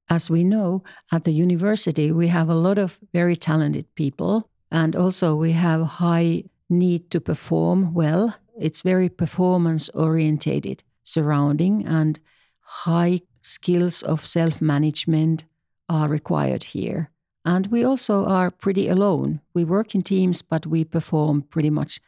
As 0.08 0.30
we 0.30 0.44
know, 0.44 0.82
at 1.12 1.24
the 1.24 1.32
university, 1.32 2.12
we 2.12 2.28
have 2.28 2.48
a 2.48 2.54
lot 2.54 2.78
of 2.78 2.98
very 3.12 3.36
talented 3.36 3.94
people, 3.94 4.48
and 4.70 4.96
also 4.96 5.34
we 5.34 5.52
have 5.52 5.98
high 6.00 6.44
need 6.70 7.10
to 7.10 7.20
perform 7.20 7.92
well 7.94 8.34
it's 8.58 8.82
very 8.82 9.08
performance 9.08 9.88
orientated 9.90 10.82
surrounding, 11.04 11.86
and 11.86 12.18
high 12.60 13.20
skills 13.40 14.02
of 14.02 14.26
self 14.26 14.60
management 14.60 15.44
are 15.88 16.08
required 16.08 16.64
here. 16.64 17.10
And 17.48 17.66
we 17.68 17.82
also 17.82 18.26
are 18.26 18.50
pretty 18.50 18.88
alone. 18.88 19.40
We 19.54 19.64
work 19.64 19.94
in 19.94 20.02
teams, 20.02 20.42
but 20.42 20.66
we 20.66 20.84
perform 20.84 21.42
pretty 21.42 21.70
much 21.70 21.98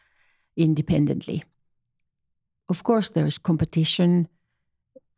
independently. 0.55 1.45
of 2.69 2.83
course, 2.83 3.11
there 3.11 3.27
is 3.27 3.39
competition 3.39 4.29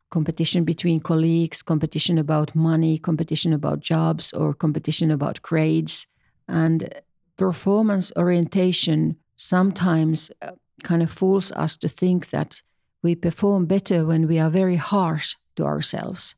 competition 0.09 0.63
between 0.63 0.99
colleagues, 0.99 1.63
competition 1.63 2.17
about 2.19 2.55
money, 2.55 2.99
competition 2.99 3.53
about 3.53 3.79
jobs, 3.79 4.31
or 4.33 4.53
competition 4.53 5.11
about 5.11 5.41
grades. 5.41 6.07
And 6.47 6.87
performance 7.35 8.11
orientation 8.15 9.17
sometimes 9.37 10.31
uh, 10.41 10.51
kind 10.83 11.01
of 11.01 11.11
fools 11.11 11.51
us 11.53 11.77
to 11.77 11.89
think 11.89 12.29
that 12.29 12.61
we 13.01 13.15
perform 13.15 13.65
better 13.65 14.05
when 14.05 14.27
we 14.27 14.39
are 14.39 14.51
very 14.51 14.77
harsh 14.77 15.35
to 15.55 15.63
ourselves. 15.65 16.35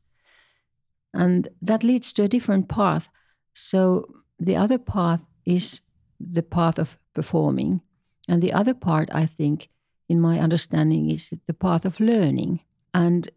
And 1.12 1.48
that 1.62 1.84
leads 1.84 2.12
to 2.14 2.22
a 2.22 2.28
different 2.28 2.68
path. 2.68 3.08
So 3.56 4.04
the 4.38 4.54
other 4.54 4.76
path 4.76 5.24
is 5.46 5.80
the 6.20 6.42
path 6.42 6.78
of 6.78 6.98
performing. 7.14 7.80
And 8.28 8.42
the 8.42 8.52
other 8.52 8.74
part, 8.74 9.08
I 9.14 9.24
think, 9.24 9.70
in 10.10 10.20
my 10.20 10.38
understanding, 10.38 11.10
is 11.10 11.32
the 11.46 11.54
path 11.54 11.86
of 11.86 11.98
learning. 11.98 12.60
And 12.92 13.30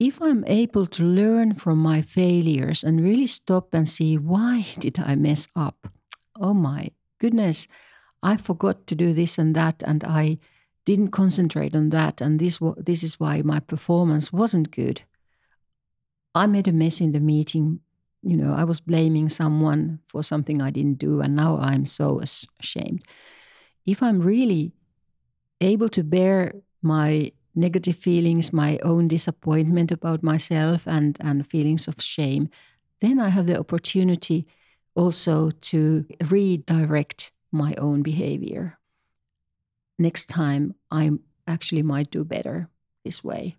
if 0.00 0.22
I'm 0.22 0.42
able 0.46 0.86
to 0.86 1.04
learn 1.04 1.52
from 1.52 1.78
my 1.78 2.00
failures 2.00 2.82
and 2.82 3.02
really 3.02 3.26
stop 3.26 3.74
and 3.74 3.86
see 3.86 4.16
why 4.16 4.66
did 4.78 4.98
I 4.98 5.16
mess 5.16 5.48
up? 5.54 5.86
Oh 6.40 6.54
my 6.54 6.88
goodness, 7.18 7.68
I 8.22 8.38
forgot 8.38 8.86
to 8.86 8.94
do 8.94 9.12
this 9.12 9.36
and 9.36 9.54
that, 9.54 9.82
and 9.86 10.02
I 10.02 10.38
didn't 10.86 11.08
concentrate 11.08 11.76
on 11.76 11.90
that, 11.90 12.22
and 12.22 12.40
this 12.40 12.58
this 12.78 13.02
is 13.02 13.20
why 13.20 13.42
my 13.42 13.60
performance 13.60 14.32
wasn't 14.32 14.70
good. 14.70 15.02
I 16.34 16.46
made 16.46 16.68
a 16.68 16.72
mess 16.72 17.02
in 17.02 17.12
the 17.12 17.20
meeting. 17.20 17.80
You 18.26 18.38
know, 18.38 18.54
I 18.54 18.64
was 18.64 18.80
blaming 18.80 19.28
someone 19.28 20.00
for 20.06 20.22
something 20.22 20.62
I 20.62 20.70
didn't 20.70 20.98
do, 20.98 21.20
and 21.20 21.36
now 21.36 21.58
I'm 21.58 21.84
so 21.84 22.20
ashamed. 22.58 23.04
If 23.84 24.02
I'm 24.02 24.20
really 24.20 24.72
able 25.60 25.90
to 25.90 26.02
bear 26.02 26.54
my 26.80 27.32
negative 27.54 27.96
feelings, 27.96 28.52
my 28.52 28.78
own 28.82 29.08
disappointment 29.08 29.92
about 29.92 30.22
myself, 30.22 30.86
and, 30.86 31.18
and 31.20 31.46
feelings 31.46 31.86
of 31.86 32.00
shame, 32.00 32.48
then 33.00 33.20
I 33.20 33.28
have 33.28 33.46
the 33.46 33.58
opportunity 33.58 34.46
also 34.94 35.50
to 35.50 36.06
redirect 36.30 37.30
my 37.52 37.74
own 37.76 38.02
behavior. 38.02 38.78
Next 39.98 40.30
time, 40.30 40.74
I 40.90 41.10
actually 41.46 41.82
might 41.82 42.10
do 42.10 42.24
better 42.24 42.70
this 43.04 43.22
way. 43.22 43.56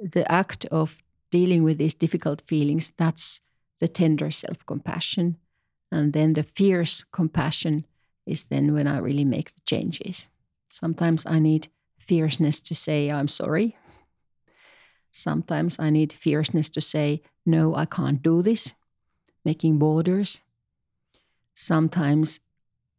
The 0.00 0.30
act 0.30 0.64
of 0.66 1.02
dealing 1.30 1.64
with 1.64 1.78
these 1.78 1.94
difficult 1.94 2.42
feelings, 2.46 2.92
that's 2.96 3.40
the 3.80 3.88
tender 3.88 4.30
self 4.30 4.64
compassion. 4.66 5.36
And 5.90 6.12
then 6.12 6.34
the 6.34 6.42
fierce 6.42 7.04
compassion 7.12 7.86
is 8.26 8.44
then 8.44 8.74
when 8.74 8.86
I 8.86 8.98
really 8.98 9.24
make 9.24 9.54
the 9.54 9.60
changes. 9.64 10.28
Sometimes 10.68 11.24
I 11.26 11.38
need 11.38 11.68
fierceness 11.98 12.60
to 12.60 12.74
say, 12.74 13.10
I'm 13.10 13.28
sorry. 13.28 13.76
Sometimes 15.10 15.78
I 15.78 15.90
need 15.90 16.12
fierceness 16.12 16.68
to 16.70 16.80
say, 16.80 17.22
no, 17.46 17.74
I 17.74 17.86
can't 17.86 18.22
do 18.22 18.42
this, 18.42 18.74
making 19.44 19.78
borders. 19.78 20.42
Sometimes 21.54 22.40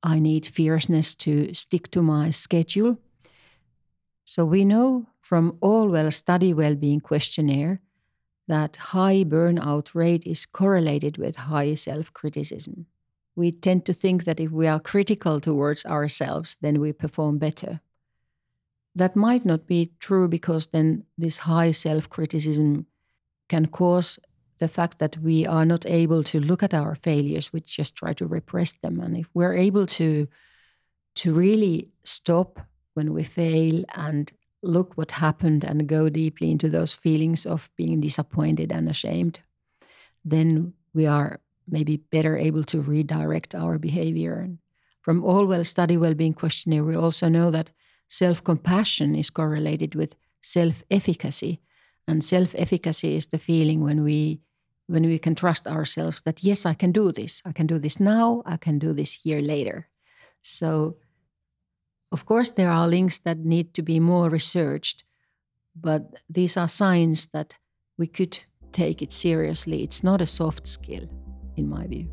I 0.02 0.20
need 0.20 0.46
fierceness 0.46 1.16
to 1.16 1.54
stick 1.54 1.92
to 1.92 2.02
my 2.02 2.32
schedule. 2.32 2.98
So 4.26 4.46
we 4.46 4.66
know 4.66 5.08
from 5.20 5.58
AllWell 5.62 6.12
Study 6.12 6.54
well-being 6.54 7.02
Questionnaire 7.02 7.82
that 8.50 8.76
high 8.76 9.24
burnout 9.24 9.96
rate 9.96 10.26
is 10.26 10.46
correlated 10.46 11.18
with 11.18 11.36
high 11.36 11.76
self-criticism. 11.76 12.88
We 13.36 13.52
tend 13.52 13.86
to 13.86 13.94
think 13.94 14.26
that 14.26 14.40
if 14.40 14.52
we 14.52 14.68
are 14.68 14.80
critical 14.80 15.40
towards 15.40 15.86
ourselves, 15.86 16.58
then 16.62 16.82
we 16.82 16.92
perform 16.92 17.38
better. 17.38 17.80
That 18.96 19.16
might 19.16 19.46
not 19.46 19.68
be 19.68 19.92
true 20.00 20.28
because 20.28 20.68
then 20.68 21.06
this 21.18 21.40
high 21.40 21.72
self-criticism 21.72 22.88
can 23.48 23.68
cause 23.68 24.20
the 24.58 24.68
fact 24.68 25.00
that 25.00 25.18
we 25.18 25.46
are 25.46 25.66
not 25.66 25.86
able 25.86 26.24
to 26.24 26.40
look 26.40 26.64
at 26.64 26.74
our 26.74 26.96
failures, 26.96 27.54
we 27.54 27.62
just 27.62 27.96
try 27.96 28.14
to 28.14 28.28
repress 28.28 28.74
them. 28.82 29.00
And 29.00 29.16
if 29.16 29.30
we're 29.34 29.56
able 29.56 29.86
to 29.86 30.28
to 31.16 31.34
really 31.34 31.90
stop 32.04 32.60
when 32.94 33.14
we 33.14 33.24
fail 33.24 33.84
and 33.96 34.32
look 34.62 34.98
what 34.98 35.12
happened 35.14 35.64
and 35.64 35.88
go 35.88 36.10
deeply 36.10 36.52
into 36.52 36.70
those 36.70 36.94
feelings 36.94 37.46
of 37.46 37.70
being 37.76 38.02
disappointed 38.02 38.72
and 38.72 38.90
ashamed, 38.90 39.40
then 40.26 40.74
we 40.94 41.06
are 41.06 41.40
maybe 41.68 41.98
better 41.98 42.38
able 42.38 42.64
to 42.64 42.82
redirect 42.82 43.56
our 43.56 43.78
behavior. 43.78 44.40
And 44.40 44.58
from 45.02 45.22
AllWell 45.22 45.66
Study 45.66 45.98
Wellbeing 45.98 46.34
Questionnaire, 46.34 46.84
we 46.84 46.96
also 46.96 47.30
know 47.30 47.52
that 47.52 47.72
self 48.08 48.44
compassion 48.44 49.16
is 49.16 49.30
correlated 49.30 49.96
with 49.96 50.16
self 50.42 50.84
efficacy. 50.92 51.62
And 52.08 52.24
self 52.24 52.56
efficacy 52.58 53.16
is 53.16 53.28
the 53.28 53.38
feeling 53.38 53.84
when 53.84 54.04
we 54.04 54.42
when 54.90 55.04
we 55.04 55.20
can 55.20 55.36
trust 55.36 55.68
ourselves 55.68 56.22
that 56.22 56.44
yes 56.44 56.66
i 56.66 56.74
can 56.74 56.92
do 56.92 57.12
this 57.12 57.44
i 57.46 57.52
can 57.52 57.68
do 57.68 57.78
this 57.78 58.00
now 58.00 58.42
i 58.46 58.58
can 58.58 58.80
do 58.80 58.92
this 58.92 59.24
year 59.24 59.40
later 59.40 59.88
so 60.42 60.96
of 62.12 62.26
course 62.26 62.52
there 62.52 62.72
are 62.72 62.88
links 62.88 63.20
that 63.20 63.38
need 63.38 63.74
to 63.74 63.82
be 63.82 64.00
more 64.00 64.30
researched 64.30 65.04
but 65.76 66.02
these 66.30 66.58
are 66.58 66.68
signs 66.68 67.28
that 67.34 67.58
we 67.98 68.08
could 68.08 68.38
take 68.72 69.02
it 69.02 69.12
seriously. 69.12 69.84
It's 69.84 70.04
not 70.04 70.22
a 70.22 70.26
soft 70.26 70.68
skill 70.68 71.08
in 71.58 71.70
my 71.70 71.88
view. 71.88 72.08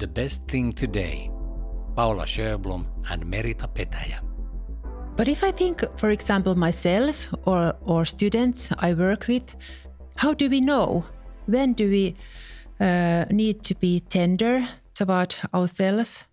The 0.00 0.06
best 0.06 0.46
thing 0.46 0.72
today 0.72 1.30
paula 1.94 2.26
sjöblom 2.26 2.84
and 3.10 3.24
merita 3.24 3.68
petäjä 3.68 4.20
but 5.16 5.28
if 5.28 5.44
i 5.44 5.52
think 5.52 5.82
for 5.96 6.10
example 6.10 6.54
myself 6.54 7.16
or, 7.46 7.72
or 7.80 8.04
students 8.04 8.68
i 8.78 8.94
work 8.94 9.28
with 9.28 9.56
how 10.16 10.34
do 10.34 10.48
we 10.48 10.60
know? 10.60 11.04
When 11.46 11.74
do 11.74 11.88
we 11.90 12.16
uh, 12.80 13.26
need 13.30 13.62
to 13.64 13.74
be 13.74 14.00
tender 14.00 14.66
toward 14.94 15.34
ourselves 15.54 16.24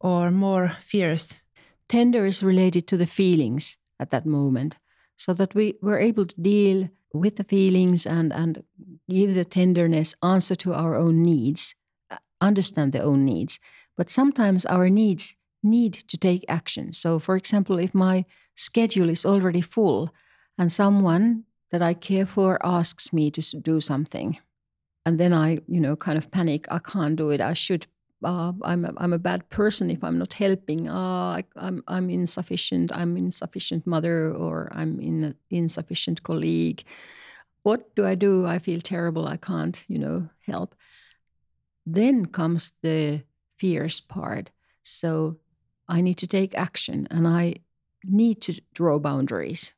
or 0.00 0.30
more 0.30 0.72
fierce? 0.80 1.40
Tender 1.88 2.26
is 2.26 2.42
related 2.42 2.86
to 2.88 2.96
the 2.96 3.06
feelings 3.06 3.78
at 3.98 4.10
that 4.10 4.26
moment, 4.26 4.78
so 5.16 5.32
that 5.34 5.54
we 5.54 5.74
were 5.80 5.98
able 5.98 6.26
to 6.26 6.40
deal 6.40 6.88
with 7.12 7.36
the 7.36 7.44
feelings 7.44 8.06
and, 8.06 8.32
and 8.32 8.64
give 9.08 9.34
the 9.34 9.44
tenderness 9.44 10.14
answer 10.22 10.56
to 10.56 10.74
our 10.74 10.96
own 10.96 11.22
needs, 11.22 11.74
uh, 12.10 12.16
understand 12.40 12.92
the 12.92 13.02
own 13.02 13.24
needs. 13.24 13.60
But 13.96 14.10
sometimes 14.10 14.66
our 14.66 14.90
needs 14.90 15.36
need 15.62 15.94
to 15.94 16.16
take 16.16 16.44
action. 16.48 16.92
So, 16.92 17.18
for 17.18 17.36
example, 17.36 17.78
if 17.78 17.94
my 17.94 18.24
schedule 18.56 19.08
is 19.08 19.24
already 19.24 19.60
full 19.60 20.12
and 20.58 20.70
someone 20.70 21.44
that 21.70 21.82
I 21.82 21.94
care 21.94 22.26
for 22.26 22.58
asks 22.66 23.12
me 23.12 23.30
to 23.30 23.60
do 23.60 23.80
something, 23.80 24.38
and 25.06 25.18
then 25.18 25.32
I, 25.32 25.58
you 25.68 25.80
know, 25.80 25.96
kind 25.96 26.18
of 26.18 26.30
panic. 26.30 26.66
I 26.70 26.78
can't 26.78 27.16
do 27.16 27.30
it. 27.30 27.40
I 27.40 27.52
should. 27.52 27.86
Uh, 28.24 28.52
I'm 28.62 28.84
a, 28.84 28.92
I'm 28.96 29.12
a 29.12 29.18
bad 29.18 29.48
person 29.50 29.90
if 29.90 30.02
I'm 30.02 30.18
not 30.18 30.34
helping. 30.34 30.88
Uh, 30.88 31.38
I, 31.38 31.44
I'm 31.56 31.82
I'm 31.86 32.10
insufficient. 32.10 32.90
I'm 32.96 33.16
insufficient 33.16 33.86
mother, 33.86 34.32
or 34.32 34.70
I'm 34.72 35.00
in 35.00 35.34
insufficient 35.50 36.22
colleague. 36.22 36.84
What 37.62 37.94
do 37.96 38.04
I 38.04 38.14
do? 38.14 38.46
I 38.46 38.58
feel 38.58 38.80
terrible. 38.80 39.26
I 39.26 39.36
can't, 39.36 39.84
you 39.88 39.98
know, 39.98 40.28
help. 40.46 40.74
Then 41.86 42.26
comes 42.26 42.72
the 42.82 43.22
fierce 43.58 44.00
part. 44.00 44.50
So 44.82 45.38
I 45.88 46.00
need 46.00 46.18
to 46.18 46.26
take 46.26 46.58
action, 46.58 47.06
and 47.10 47.28
I 47.28 47.54
need 48.02 48.40
to 48.42 48.60
draw 48.74 48.98
boundaries 48.98 49.74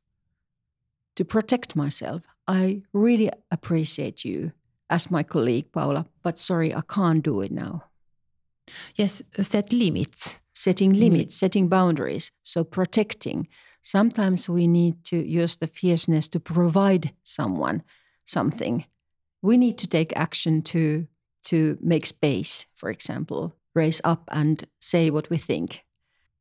to 1.17 1.25
protect 1.25 1.77
myself. 1.77 2.23
I 2.47 2.83
really 2.93 3.31
appreciate 3.51 4.25
you 4.25 4.53
as 4.89 5.11
my 5.11 5.23
colleague 5.23 5.73
Paula, 5.73 6.07
but 6.23 6.39
sorry, 6.39 6.75
I 6.75 6.83
can't 6.83 7.25
do 7.25 7.41
it 7.41 7.51
now. 7.51 7.85
Yes, 8.95 9.23
set 9.41 9.73
limits. 9.73 10.37
Setting 10.55 10.95
limits, 10.95 11.35
setting 11.35 11.69
boundaries. 11.69 12.31
So 12.43 12.65
protecting. 12.65 13.49
Sometimes 13.83 14.49
we 14.49 14.67
need 14.67 15.05
to 15.05 15.17
use 15.17 15.57
the 15.57 15.67
fierceness 15.67 16.29
to 16.29 16.41
provide 16.41 17.13
someone 17.23 17.83
something. 18.25 18.85
We 19.43 19.57
need 19.57 19.79
to 19.79 19.87
take 19.87 20.17
action 20.17 20.63
to 20.63 21.07
to 21.45 21.79
make 21.81 22.07
space, 22.07 22.67
for 22.75 22.91
example, 22.91 23.55
raise 23.75 24.01
up 24.03 24.29
and 24.33 24.65
say 24.81 25.11
what 25.11 25.31
we 25.31 25.39
think. 25.39 25.85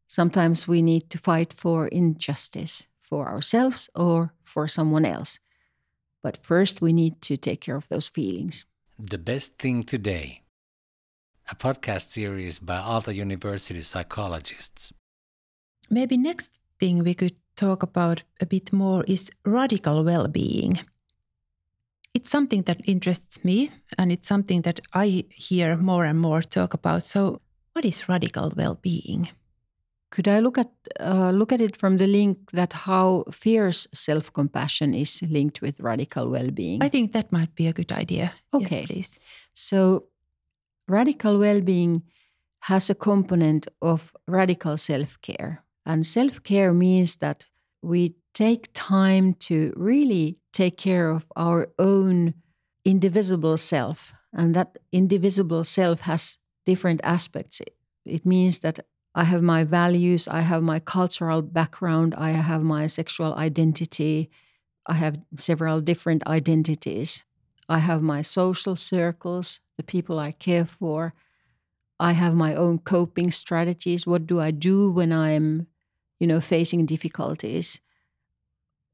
Sometimes 0.07 0.67
we 0.67 0.81
need 0.81 1.09
to 1.09 1.17
fight 1.19 1.53
for 1.53 1.87
injustice 1.87 2.87
for 3.01 3.27
ourselves 3.27 3.89
or 3.95 4.33
for 4.43 4.67
someone 4.67 5.05
else. 5.05 5.39
But 6.23 6.43
first, 6.43 6.81
we 6.81 6.91
need 6.91 7.21
to 7.21 7.37
take 7.37 7.61
care 7.61 7.75
of 7.75 7.87
those 7.87 8.07
feelings. 8.07 8.65
The 8.97 9.19
Best 9.19 9.59
Thing 9.59 9.83
Today, 9.83 10.41
a 11.49 11.55
podcast 11.55 12.09
series 12.09 12.59
by 12.59 12.77
Aalto 12.77 13.13
University 13.13 13.81
psychologists. 13.81 14.91
Maybe 15.89 16.17
next 16.17 16.51
thing 16.79 17.03
we 17.03 17.13
could 17.13 17.35
talk 17.55 17.83
about 17.83 18.23
a 18.41 18.45
bit 18.45 18.73
more 18.73 19.03
is 19.07 19.31
radical 19.45 20.03
well 20.03 20.27
being. 20.27 20.79
It's 22.13 22.29
something 22.29 22.63
that 22.63 22.81
interests 22.85 23.43
me 23.43 23.71
and 23.97 24.11
it's 24.11 24.27
something 24.27 24.61
that 24.63 24.79
I 24.93 25.25
hear 25.29 25.77
more 25.77 26.05
and 26.05 26.19
more 26.19 26.41
talk 26.41 26.73
about. 26.73 27.03
So, 27.03 27.41
what 27.73 27.85
is 27.85 28.09
radical 28.09 28.51
well 28.55 28.79
being? 28.81 29.29
Could 30.11 30.27
I 30.27 30.39
look 30.39 30.57
at 30.57 30.71
uh, 30.99 31.31
look 31.31 31.51
at 31.51 31.61
it 31.61 31.75
from 31.75 31.97
the 31.97 32.07
link 32.07 32.51
that 32.51 32.73
how 32.73 33.25
fierce 33.31 33.87
self 33.93 34.31
compassion 34.31 34.93
is 34.93 35.21
linked 35.29 35.61
with 35.61 35.79
radical 35.79 36.29
well 36.29 36.49
being? 36.51 36.81
I 36.81 36.89
think 36.89 37.11
that 37.11 37.31
might 37.31 37.53
be 37.53 37.67
a 37.67 37.73
good 37.73 37.91
idea. 37.91 38.33
Okay. 38.53 38.77
Yes, 38.77 38.85
please. 38.85 39.19
So, 39.53 40.05
radical 40.87 41.39
well 41.39 41.61
being 41.61 42.03
has 42.61 42.89
a 42.89 42.95
component 42.95 43.67
of 43.81 44.11
radical 44.27 44.77
self 44.77 45.19
care. 45.21 45.63
And 45.85 46.05
self 46.05 46.43
care 46.43 46.73
means 46.73 47.17
that 47.17 47.47
we 47.81 48.15
take 48.33 48.69
time 48.73 49.33
to 49.33 49.71
really 49.75 50.37
take 50.51 50.77
care 50.77 51.09
of 51.11 51.25
our 51.35 51.69
own 51.77 52.33
indivisible 52.83 53.57
self. 53.57 54.13
And 54.33 54.55
that 54.55 54.77
indivisible 54.91 55.63
self 55.63 56.01
has 56.01 56.37
different 56.65 57.01
aspects. 57.03 57.61
It, 57.61 57.75
it 58.05 58.25
means 58.25 58.59
that 58.59 58.79
I 59.13 59.23
have 59.23 59.41
my 59.41 59.63
values, 59.63 60.27
I 60.27 60.41
have 60.41 60.61
my 60.61 60.79
cultural 60.79 61.41
background, 61.41 62.15
I 62.17 62.31
have 62.31 62.63
my 62.63 62.87
sexual 62.87 63.33
identity, 63.35 64.29
I 64.87 64.93
have 64.93 65.19
several 65.37 65.81
different 65.81 66.25
identities. 66.27 67.23
I 67.67 67.79
have 67.79 68.01
my 68.01 68.21
social 68.21 68.75
circles, 68.75 69.59
the 69.77 69.83
people 69.83 70.19
I 70.19 70.31
care 70.31 70.65
for. 70.65 71.13
I 71.99 72.11
have 72.11 72.35
my 72.35 72.55
own 72.55 72.79
coping 72.79 73.31
strategies. 73.31 74.05
What 74.05 74.27
do 74.27 74.39
I 74.39 74.51
do 74.51 74.91
when 74.91 75.11
I'm, 75.13 75.67
you 76.19 76.27
know, 76.27 76.41
facing 76.41 76.85
difficulties? 76.85 77.79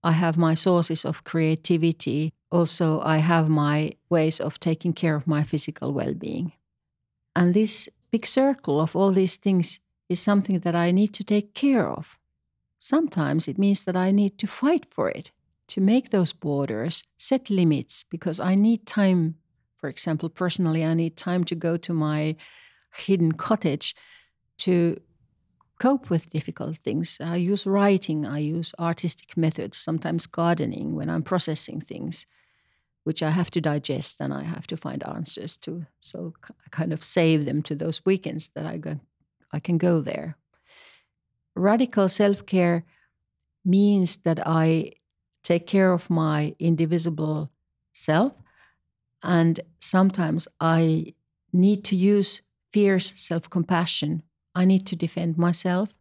I 0.04 0.12
have 0.12 0.38
my 0.38 0.54
sources 0.56 1.06
of 1.06 1.24
creativity. 1.24 2.34
Also, 2.52 3.00
I 3.02 3.18
have 3.18 3.50
my 3.50 3.94
ways 4.10 4.40
of 4.40 4.60
taking 4.60 4.94
care 4.94 5.16
of 5.16 5.28
my 5.28 5.44
physical 5.44 5.94
well 5.94 6.14
being. 6.14 6.54
And 7.36 7.54
this 7.54 7.90
big 8.12 8.26
circle 8.26 8.82
of 8.82 8.96
all 8.96 9.12
these 9.12 9.38
things 9.38 9.80
is 10.10 10.20
something 10.20 10.60
that 10.60 10.76
I 10.76 10.92
need 10.92 11.14
to 11.14 11.24
take 11.24 11.54
care 11.54 11.88
of. 11.88 12.20
Sometimes 12.78 13.48
it 13.48 13.58
means 13.58 13.84
that 13.84 13.96
I 13.96 14.12
need 14.12 14.38
to 14.40 14.48
fight 14.48 14.86
for 14.90 15.10
it, 15.10 15.32
to 15.68 15.80
make 15.80 16.10
those 16.10 16.34
borders, 16.34 17.04
set 17.18 17.50
limits, 17.50 18.04
because 18.10 18.40
I 18.40 18.56
need 18.56 18.86
time. 18.86 19.36
For 19.82 19.90
example, 19.90 20.30
personally, 20.30 20.86
I 20.86 20.94
need 20.94 21.18
time 21.18 21.44
to 21.46 21.56
go 21.56 21.76
to 21.76 21.94
my 21.94 22.36
hidden 22.94 23.32
cottage 23.32 23.96
to 24.60 25.02
cope 25.80 26.12
with 26.12 26.30
difficult 26.30 26.78
things. 26.78 27.18
I 27.20 27.38
use 27.38 27.66
writing, 27.66 28.28
I 28.28 28.38
use 28.38 28.76
artistic 28.80 29.36
methods, 29.36 29.78
sometimes 29.78 30.28
gardening 30.28 30.96
when 30.96 31.10
I'm 31.10 31.24
processing 31.24 31.82
things, 31.82 32.28
which 33.04 33.24
I 33.24 33.32
have 33.32 33.50
to 33.52 33.62
digest 33.62 34.22
and 34.22 34.32
I 34.32 34.44
have 34.44 34.68
to 34.68 34.78
find 34.78 35.04
answers 35.08 35.58
to. 35.58 35.88
So 36.00 36.34
I 36.48 36.70
kind 36.70 36.94
of 36.94 37.04
save 37.04 37.46
them 37.46 37.64
to 37.64 37.74
those 37.74 38.06
weekends 38.06 38.50
that 38.54 38.68
I 38.68 38.78
go, 38.78 39.00
I 39.52 39.60
can 39.60 39.80
go 39.80 40.02
there. 40.02 40.38
Radical 41.56 42.08
self 42.08 42.46
care 42.46 42.86
means 43.66 44.18
that 44.18 44.40
I 44.46 44.92
take 45.44 45.66
care 45.66 45.92
of 45.92 46.12
my 46.12 46.56
indivisible 46.60 47.50
self, 47.94 48.34
and 49.24 49.60
sometimes 49.80 50.48
I 50.60 51.14
need 51.54 51.84
to 51.86 51.96
use 51.96 52.42
fierce 52.72 53.14
self 53.16 53.50
compassion. 53.50 54.24
I 54.56 54.66
need 54.66 54.86
to 54.88 54.96
defend 54.96 55.38
myself. 55.38 55.98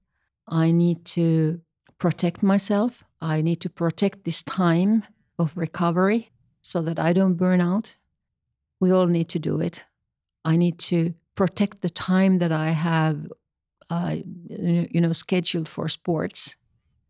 I 0.48 0.70
need 0.70 1.04
to 1.16 1.60
protect 1.98 2.42
myself. 2.42 3.04
I 3.20 3.42
need 3.42 3.60
to 3.60 3.70
protect 3.70 4.24
this 4.24 4.42
time 4.42 5.04
of 5.38 5.56
recovery 5.56 6.30
so 6.62 6.80
that 6.82 6.98
I 6.98 7.12
don't 7.12 7.34
burn 7.34 7.60
out. 7.60 7.96
We 8.80 8.90
all 8.90 9.06
need 9.06 9.28
to 9.30 9.38
do 9.38 9.60
it. 9.60 9.84
I 10.44 10.56
need 10.56 10.78
to 10.90 11.14
protect 11.34 11.82
the 11.82 11.90
time 11.90 12.38
that 12.38 12.52
I 12.52 12.70
have, 12.70 13.30
uh, 13.90 14.16
you 14.48 15.00
know, 15.00 15.12
scheduled 15.12 15.68
for 15.68 15.88
sports. 15.88 16.56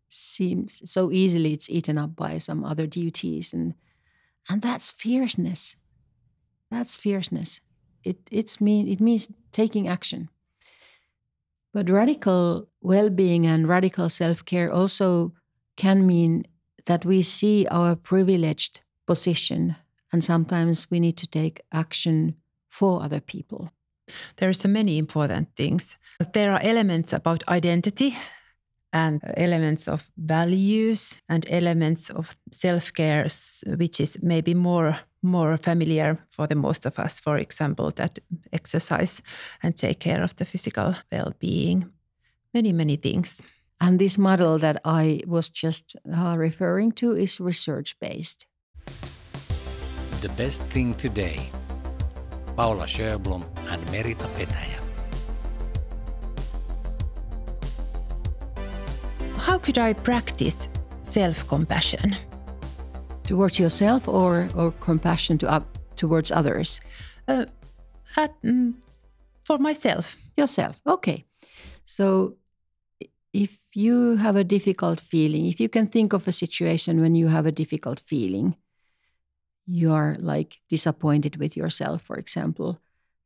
Seems 0.09 0.81
so 0.89 1.11
easily 1.11 1.53
it's 1.53 1.69
eaten 1.69 1.97
up 1.97 2.15
by 2.15 2.37
some 2.37 2.65
other 2.65 2.85
duties, 2.85 3.53
and 3.53 3.73
and 4.49 4.61
that's 4.61 4.91
fierceness. 4.91 5.77
That's 6.71 6.95
fierceness. 6.95 7.61
It 8.03 8.17
it's 8.31 8.59
mean 8.59 8.87
it 8.87 8.99
means 8.99 9.27
taking 9.51 9.87
action. 9.87 10.29
But 11.73 11.89
radical 11.89 12.67
well-being 12.81 13.45
and 13.45 13.67
radical 13.67 14.09
self-care 14.09 14.71
also 14.71 15.33
can 15.77 16.05
mean 16.05 16.45
that 16.85 17.05
we 17.05 17.21
see 17.21 17.67
our 17.67 17.95
privileged 17.95 18.81
position, 19.05 19.75
and 20.11 20.23
sometimes 20.23 20.89
we 20.91 20.99
need 20.99 21.17
to 21.17 21.27
take 21.27 21.61
action 21.71 22.35
for 22.69 23.03
other 23.03 23.21
people. 23.21 23.71
There 24.37 24.49
are 24.49 24.53
so 24.53 24.67
many 24.67 24.97
important 24.97 25.55
things. 25.55 25.97
There 26.33 26.51
are 26.51 26.59
elements 26.61 27.13
about 27.13 27.47
identity 27.47 28.17
and 28.93 29.21
elements 29.37 29.87
of 29.87 30.11
values 30.17 31.21
and 31.29 31.45
elements 31.49 32.09
of 32.09 32.35
self-care 32.51 33.27
which 33.77 33.99
is 33.99 34.17
maybe 34.21 34.53
more 34.53 34.95
more 35.23 35.57
familiar 35.57 36.17
for 36.29 36.47
the 36.47 36.55
most 36.55 36.85
of 36.85 36.99
us 36.99 37.19
for 37.19 37.37
example 37.37 37.91
that 37.91 38.19
exercise 38.51 39.21
and 39.63 39.77
take 39.77 39.99
care 39.99 40.23
of 40.23 40.35
the 40.35 40.45
physical 40.45 40.95
well-being 41.11 41.85
many 42.53 42.73
many 42.73 42.97
things 42.97 43.41
And 43.81 43.97
this 43.97 44.17
model 44.17 44.59
that 44.59 44.77
I 44.85 45.21
was 45.25 45.49
just 45.49 45.95
uh, 46.15 46.35
referring 46.37 46.91
to 46.93 47.13
is 47.13 47.39
research 47.39 47.95
based. 47.99 48.45
The 50.21 50.29
best 50.37 50.61
thing 50.69 50.93
today. 50.93 51.49
Paula 52.55 52.85
Sjöblom 52.85 53.43
and 53.71 53.81
Merita 53.89 54.27
Petäjä. 54.37 54.90
How 59.51 59.59
could 59.59 59.77
i 59.77 59.91
practice 59.91 60.69
self-compassion 61.03 62.15
Towards 63.23 63.59
yourself 63.59 64.07
or, 64.07 64.49
or 64.55 64.71
compassion 64.79 65.37
to 65.37 65.47
up, 65.49 65.77
towards 65.95 66.31
others? 66.31 66.81
uh, 67.27 67.45
at, 68.15 68.31
mm, 68.43 68.73
for 69.45 69.57
myself 69.57 70.17
Yourself. 70.37 70.79
Okay. 70.87 71.25
So 71.85 72.37
if 73.33 73.59
you 73.75 74.15
have 74.15 74.37
a 74.37 74.43
difficult 74.43 75.01
feeling, 75.01 75.45
if 75.45 75.59
you 75.59 75.69
can 75.69 75.87
think 75.87 76.13
of 76.13 76.27
a 76.27 76.31
situation 76.31 77.01
when 77.01 77.15
you 77.15 77.27
have 77.27 77.45
a 77.45 77.51
difficult 77.51 77.99
feeling, 77.99 78.55
you 79.65 79.91
are 79.91 80.15
like 80.19 80.61
disappointed 80.69 81.35
with 81.35 81.57
yourself, 81.57 82.01
for 82.01 82.15
example, 82.15 82.79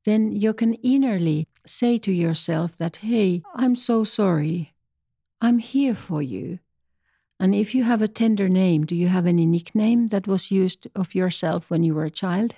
then 0.04 0.32
you 0.32 0.54
can 0.54 0.76
innerly 0.78 1.46
say 1.66 2.00
to 2.00 2.12
yourself 2.12 2.78
that, 2.78 2.98
hey, 2.98 3.44
I'm 3.56 3.76
so 3.76 4.04
sorry. 4.04 4.75
I'm 5.42 5.60
here 5.60 5.96
for 5.96 6.22
you. 6.22 6.60
And 7.40 7.54
if 7.54 7.76
you 7.76 7.84
have 7.84 8.02
a 8.02 8.08
tender 8.08 8.48
name, 8.50 8.86
do 8.86 8.96
you 8.96 9.08
have 9.10 9.28
any 9.28 9.46
nickname 9.46 10.08
that 10.08 10.28
was 10.28 10.52
used 10.52 10.88
of 10.96 11.14
yourself 11.14 11.70
when 11.70 11.84
you 11.84 11.94
were 11.96 12.06
a 12.06 12.10
child? 12.12 12.56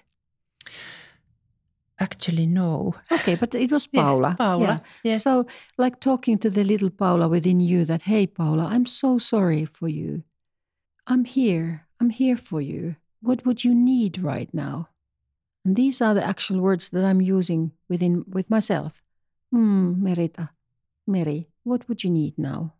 actually 1.99 2.45
no 2.45 2.93
Okay, 3.11 3.35
but 3.35 3.55
it 3.55 3.71
was 3.71 3.87
Yeah, 3.91 4.03
Paula. 4.03 4.35
Paula, 4.37 4.63
Yeah. 4.63 4.77
yes. 5.03 5.23
So, 5.23 5.47
like 5.77 5.99
talking 5.99 6.37
to 6.39 6.49
the 6.49 6.63
little 6.63 6.89
Paula 6.91 7.27
within 7.27 7.59
you 7.59 7.85
that, 7.85 8.03
hey, 8.03 8.27
Paula, 8.27 8.65
I'm 8.65 8.85
so 8.85 9.17
sorry 9.17 9.65
for 9.65 9.87
you. 9.89 10.23
I'm 11.07 11.25
here. 11.25 11.87
I'm 11.99 12.09
here 12.11 12.37
for 12.37 12.61
you. 12.61 12.95
What 13.21 13.45
would 13.45 13.63
you 13.63 13.73
need 13.73 14.19
right 14.19 14.53
now? 14.53 14.89
And 15.65 15.75
these 15.75 15.99
are 16.01 16.13
the 16.13 16.23
actual 16.25 16.61
words 16.61 16.89
that 16.89 17.03
I'm 17.03 17.21
using 17.21 17.71
within 17.89 18.23
with 18.27 18.49
myself. 18.49 19.01
Hmm, 19.51 19.95
Merita, 20.03 20.49
Mary, 21.07 21.49
what 21.67 21.87
would 21.87 22.03
you 22.03 22.09
need 22.09 22.37
now? 22.37 22.73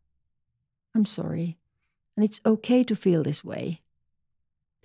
I'm 0.96 1.06
sorry. 1.06 1.58
And 2.16 2.26
it's 2.26 2.42
okay 2.46 2.84
to 2.84 2.96
feel 2.96 3.24
this 3.24 3.44
way. 3.44 3.82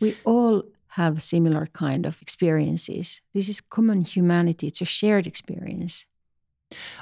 We 0.00 0.16
all 0.24 0.64
have 0.88 1.22
similar 1.22 1.66
kind 1.66 2.04
of 2.04 2.20
experiences. 2.20 3.22
This 3.32 3.48
is 3.48 3.60
common 3.60 4.02
humanity. 4.02 4.66
It's 4.66 4.82
a 4.82 4.84
shared 4.84 5.26
experience. 5.26 6.06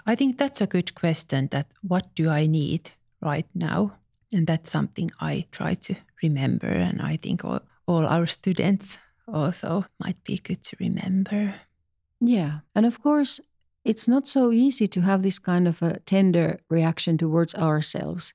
I 0.06 0.14
think 0.14 0.38
that's 0.38 0.60
a 0.60 0.66
good 0.66 0.94
question 0.94 1.48
that 1.50 1.66
what 1.82 2.14
do 2.14 2.28
I 2.28 2.46
need 2.46 2.92
right 3.20 3.46
now? 3.54 3.96
And 4.32 4.46
that's 4.46 4.70
something 4.70 5.10
I 5.20 5.46
try 5.50 5.74
to 5.74 5.94
remember. 6.22 6.68
And 6.68 7.00
I 7.00 7.16
think 7.16 7.44
all, 7.44 7.60
all 7.86 8.06
our 8.06 8.26
students 8.26 8.98
also 9.26 9.86
might 9.98 10.22
be 10.24 10.38
good 10.38 10.62
to 10.64 10.76
remember. 10.78 11.54
Yeah. 12.20 12.60
And 12.74 12.86
of 12.86 13.02
course, 13.02 13.40
it's 13.90 14.06
not 14.06 14.28
so 14.28 14.52
easy 14.52 14.86
to 14.86 15.00
have 15.00 15.22
this 15.22 15.40
kind 15.40 15.66
of 15.66 15.82
a 15.82 15.98
tender 16.06 16.60
reaction 16.68 17.18
towards 17.18 17.56
ourselves 17.56 18.34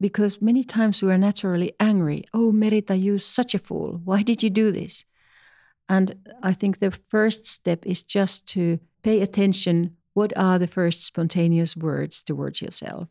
because 0.00 0.42
many 0.42 0.64
times 0.64 1.00
we 1.00 1.12
are 1.12 1.18
naturally 1.18 1.72
angry. 1.78 2.24
Oh, 2.34 2.50
Merita, 2.50 3.00
you're 3.00 3.20
such 3.20 3.54
a 3.54 3.60
fool. 3.60 4.00
Why 4.02 4.22
did 4.24 4.42
you 4.42 4.50
do 4.50 4.72
this? 4.72 5.04
And 5.88 6.16
I 6.42 6.52
think 6.52 6.80
the 6.80 6.90
first 6.90 7.46
step 7.46 7.86
is 7.86 8.02
just 8.02 8.48
to 8.54 8.80
pay 9.04 9.22
attention 9.22 9.96
what 10.14 10.36
are 10.36 10.58
the 10.58 10.66
first 10.66 11.04
spontaneous 11.04 11.76
words 11.76 12.24
towards 12.24 12.60
yourself? 12.60 13.06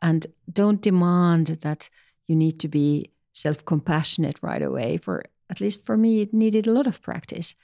And 0.00 0.28
don't 0.52 0.80
demand 0.80 1.46
that 1.62 1.90
you 2.28 2.36
need 2.36 2.60
to 2.60 2.68
be 2.68 3.10
self 3.32 3.64
compassionate 3.64 4.38
right 4.42 4.62
away. 4.62 4.98
For 4.98 5.24
at 5.50 5.60
least 5.60 5.84
for 5.84 5.96
me, 5.96 6.20
it 6.20 6.32
needed 6.32 6.68
a 6.68 6.72
lot 6.72 6.86
of 6.86 7.02
practice. 7.02 7.56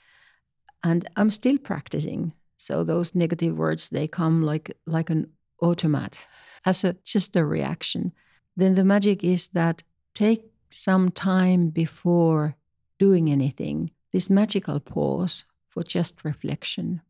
And 0.83 1.07
I'm 1.15 1.31
still 1.31 1.57
practicing. 1.57 2.33
So 2.57 2.83
those 2.83 3.15
negative 3.15 3.57
words, 3.57 3.89
they 3.89 4.07
come 4.07 4.41
like, 4.41 4.75
like 4.85 5.09
an 5.09 5.31
automat. 5.61 6.25
as 6.65 6.83
a 6.83 6.93
just 7.03 7.35
a 7.35 7.45
reaction. 7.45 8.11
Then 8.57 8.75
the 8.75 8.83
magic 8.83 9.23
is 9.23 9.47
that 9.49 9.83
take 10.13 10.43
some 10.69 11.11
time 11.11 11.69
before 11.69 12.55
doing 12.97 13.29
anything, 13.29 13.91
this 14.11 14.29
magical 14.29 14.79
pause 14.79 15.45
for 15.69 15.83
just 15.83 16.23
reflection. 16.23 17.01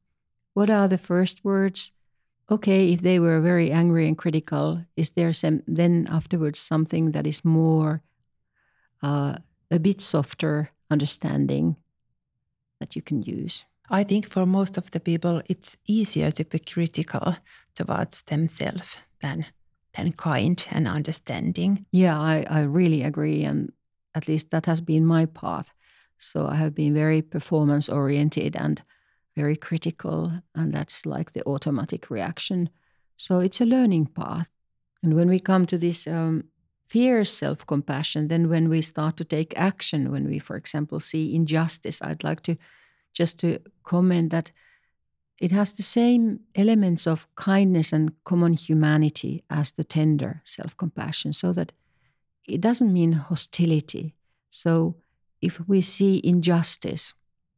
What 0.54 0.70
are 0.70 0.88
the 0.88 0.98
first 0.98 1.44
words? 1.44 1.92
Okay, 2.50 2.94
if 2.94 3.02
they 3.02 3.20
were 3.20 3.42
very 3.42 3.72
angry 3.72 4.08
and 4.08 4.18
critical, 4.18 4.86
is 4.96 5.12
there 5.12 5.34
some, 5.34 5.64
then 5.68 6.08
afterwards 6.12 6.60
something 6.60 7.12
that 7.12 7.26
is 7.26 7.44
more 7.44 8.02
uh, 9.02 9.38
a 9.72 9.80
bit 9.80 10.02
softer 10.02 10.70
understanding 10.92 11.76
that 12.80 12.96
you 12.96 13.02
can 13.02 13.22
use? 13.22 13.66
I 13.90 14.04
think 14.04 14.30
for 14.30 14.46
most 14.46 14.78
of 14.78 14.92
the 14.92 15.00
people, 15.00 15.42
it's 15.48 15.78
easier 15.88 16.32
to 16.32 16.46
be 16.46 16.60
critical 16.60 17.38
towards 17.76 18.24
themselves 18.24 18.98
than 19.22 19.46
than 19.96 20.12
kind 20.12 20.66
and 20.72 20.88
understanding. 20.88 21.86
Yeah, 21.92 22.20
I, 22.20 22.46
I 22.50 22.62
really 22.64 23.04
agree. 23.04 23.44
And 23.44 23.72
at 24.14 24.28
least 24.28 24.50
that 24.52 24.66
has 24.66 24.82
been 24.82 25.06
my 25.06 25.26
path. 25.26 25.72
So 26.18 26.48
I 26.48 26.56
have 26.56 26.76
been 26.76 26.94
very 26.94 27.22
performance 27.22 27.90
oriented 27.90 28.56
and 28.56 28.82
very 29.38 29.56
critical. 29.56 30.32
And 30.54 30.74
that's 30.74 31.06
like 31.06 31.32
the 31.32 31.44
automatic 31.46 32.10
reaction. 32.10 32.70
So 33.18 33.40
it's 33.40 33.62
a 33.62 33.66
learning 33.66 34.08
path. 34.08 34.50
And 35.04 35.14
when 35.14 35.30
we 35.30 35.40
come 35.40 35.66
to 35.68 35.78
this 35.78 36.08
um, 36.08 36.46
fierce 36.90 37.32
self 37.32 37.66
compassion, 37.66 38.28
then 38.28 38.50
when 38.50 38.70
we 38.70 38.82
start 38.82 39.18
to 39.18 39.24
take 39.24 39.58
action, 39.58 40.12
when 40.12 40.28
we, 40.28 40.40
for 40.40 40.56
example, 40.56 41.00
see 41.00 41.36
injustice, 41.36 42.02
I'd 42.02 42.24
like 42.24 42.42
to 42.44 42.58
just 43.16 43.40
to 43.40 43.60
comment 43.84 44.30
that 44.30 44.52
it 45.40 45.52
has 45.52 45.74
the 45.74 45.84
same 45.84 46.42
elements 46.56 47.08
of 47.08 47.28
kindness 47.36 47.92
and 47.92 48.12
common 48.24 48.54
humanity 48.54 49.44
as 49.50 49.72
the 49.72 49.84
tender 49.84 50.42
self 50.46 50.78
compassion, 50.78 51.34
so 51.34 51.52
that 51.54 51.74
it 52.48 52.62
doesn't 52.62 52.94
mean 52.94 53.14
hostility. 53.14 54.16
So 54.50 54.96
if 55.42 55.60
we 55.68 55.82
see 55.82 56.22
injustice, 56.24 57.14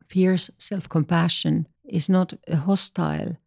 fierce 0.07 0.49
self 0.57 0.87
compassion 0.89 1.67
is 1.83 2.09
not 2.09 2.33
a 2.47 2.55
hostile 2.55 3.37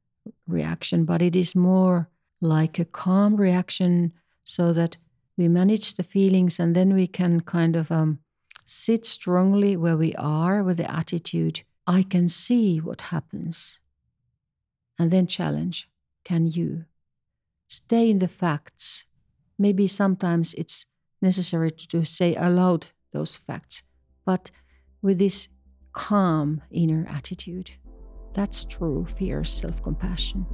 reaction, 0.46 1.04
but 1.04 1.22
it 1.22 1.34
is 1.34 1.54
more 1.54 2.08
like 2.40 2.78
a 2.78 2.84
calm 2.84 3.36
reaction 3.36 4.12
so 4.44 4.72
that 4.72 4.96
we 5.36 5.48
manage 5.48 5.94
the 5.94 6.02
feelings 6.02 6.60
and 6.60 6.74
then 6.74 6.94
we 6.94 7.06
can 7.06 7.40
kind 7.40 7.76
of 7.76 7.90
um, 7.90 8.18
sit 8.66 9.04
strongly 9.06 9.76
where 9.76 9.96
we 9.96 10.14
are 10.14 10.62
with 10.62 10.76
the 10.76 10.90
attitude 10.90 11.62
I 11.86 12.02
can 12.02 12.28
see 12.28 12.78
what 12.78 13.00
happens 13.00 13.80
and 14.98 15.10
then 15.10 15.26
challenge 15.26 15.88
can 16.24 16.46
you? 16.46 16.84
Stay 17.68 18.10
in 18.10 18.18
the 18.18 18.28
facts. 18.28 19.06
Maybe 19.58 19.86
sometimes 19.86 20.54
it's 20.54 20.84
necessary 21.22 21.70
to 21.70 22.04
say 22.04 22.34
aloud 22.34 22.88
those 23.12 23.36
facts, 23.36 23.82
but 24.26 24.50
with 25.00 25.18
this 25.18 25.48
calm 25.92 26.60
inner 26.70 27.06
attitude. 27.08 27.70
That's 28.34 28.64
true 28.64 29.06
fierce 29.16 29.50
self 29.50 29.82
compassion. 29.82 30.46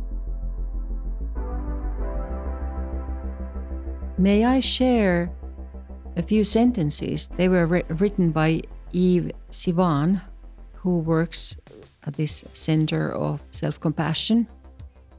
May 4.17 4.45
I 4.45 4.61
share 4.61 5.31
a 6.17 6.23
few 6.23 6.45
sentences? 6.45 7.27
They 7.37 7.49
were 7.49 7.67
written 7.67 8.31
by 8.31 8.63
Eve 8.93 9.33
Sivan, 9.51 10.23
who 10.87 11.01
works 11.01 11.57
at 12.07 12.15
this 12.15 12.45
Center 12.53 13.11
of 13.11 13.43
Self 13.51 13.81
Compassion. 13.81 14.47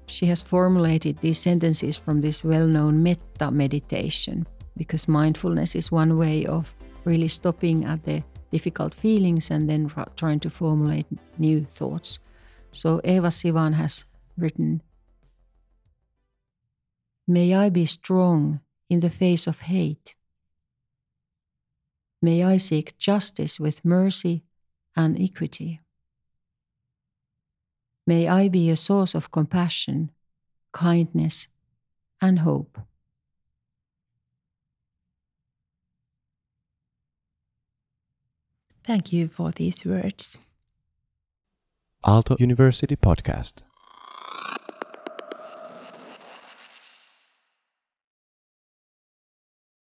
She 0.05 0.25
has 0.27 0.41
formulated 0.41 1.17
these 1.17 1.39
sentences 1.39 1.97
from 1.97 2.21
this 2.21 2.41
well 2.41 2.65
known 2.65 3.03
metta 3.03 3.51
meditation 3.51 4.47
because 4.77 5.09
mindfulness 5.09 5.75
is 5.75 5.91
one 5.91 6.17
way 6.17 6.45
of 6.45 6.73
really 7.03 7.27
stopping 7.27 7.83
at 7.83 8.01
the 8.03 8.23
difficult 8.49 8.93
feelings 8.93 9.51
and 9.51 9.69
then 9.69 9.91
trying 10.15 10.39
to 10.39 10.49
formulate 10.49 11.05
new 11.37 11.65
thoughts. 11.65 12.19
So 12.71 13.01
Eva 13.03 13.27
Sivan 13.27 13.73
has 13.73 14.05
written 14.37 14.81
May 17.27 17.53
I 17.53 17.69
be 17.69 17.85
strong 17.85 18.61
in 18.89 19.01
the 19.01 19.09
face 19.09 19.47
of 19.47 19.59
hate. 19.67 20.15
May 22.21 22.41
I 22.41 22.55
seek 22.55 22.97
justice 22.97 23.59
with 23.59 23.83
mercy 23.83 24.46
and 24.97 25.21
equity. 25.21 25.79
May 28.07 28.27
I 28.27 28.49
be 28.49 28.69
a 28.69 28.75
source 28.75 29.13
of 29.15 29.31
compassion, 29.31 30.11
kindness, 30.71 31.47
and 32.21 32.39
hope. 32.39 32.79
Thank 38.83 39.11
you 39.11 39.27
for 39.27 39.51
these 39.51 39.85
words. 39.85 40.37
Aalto 42.05 42.39
University 42.39 42.95
Podcast. 42.95 43.66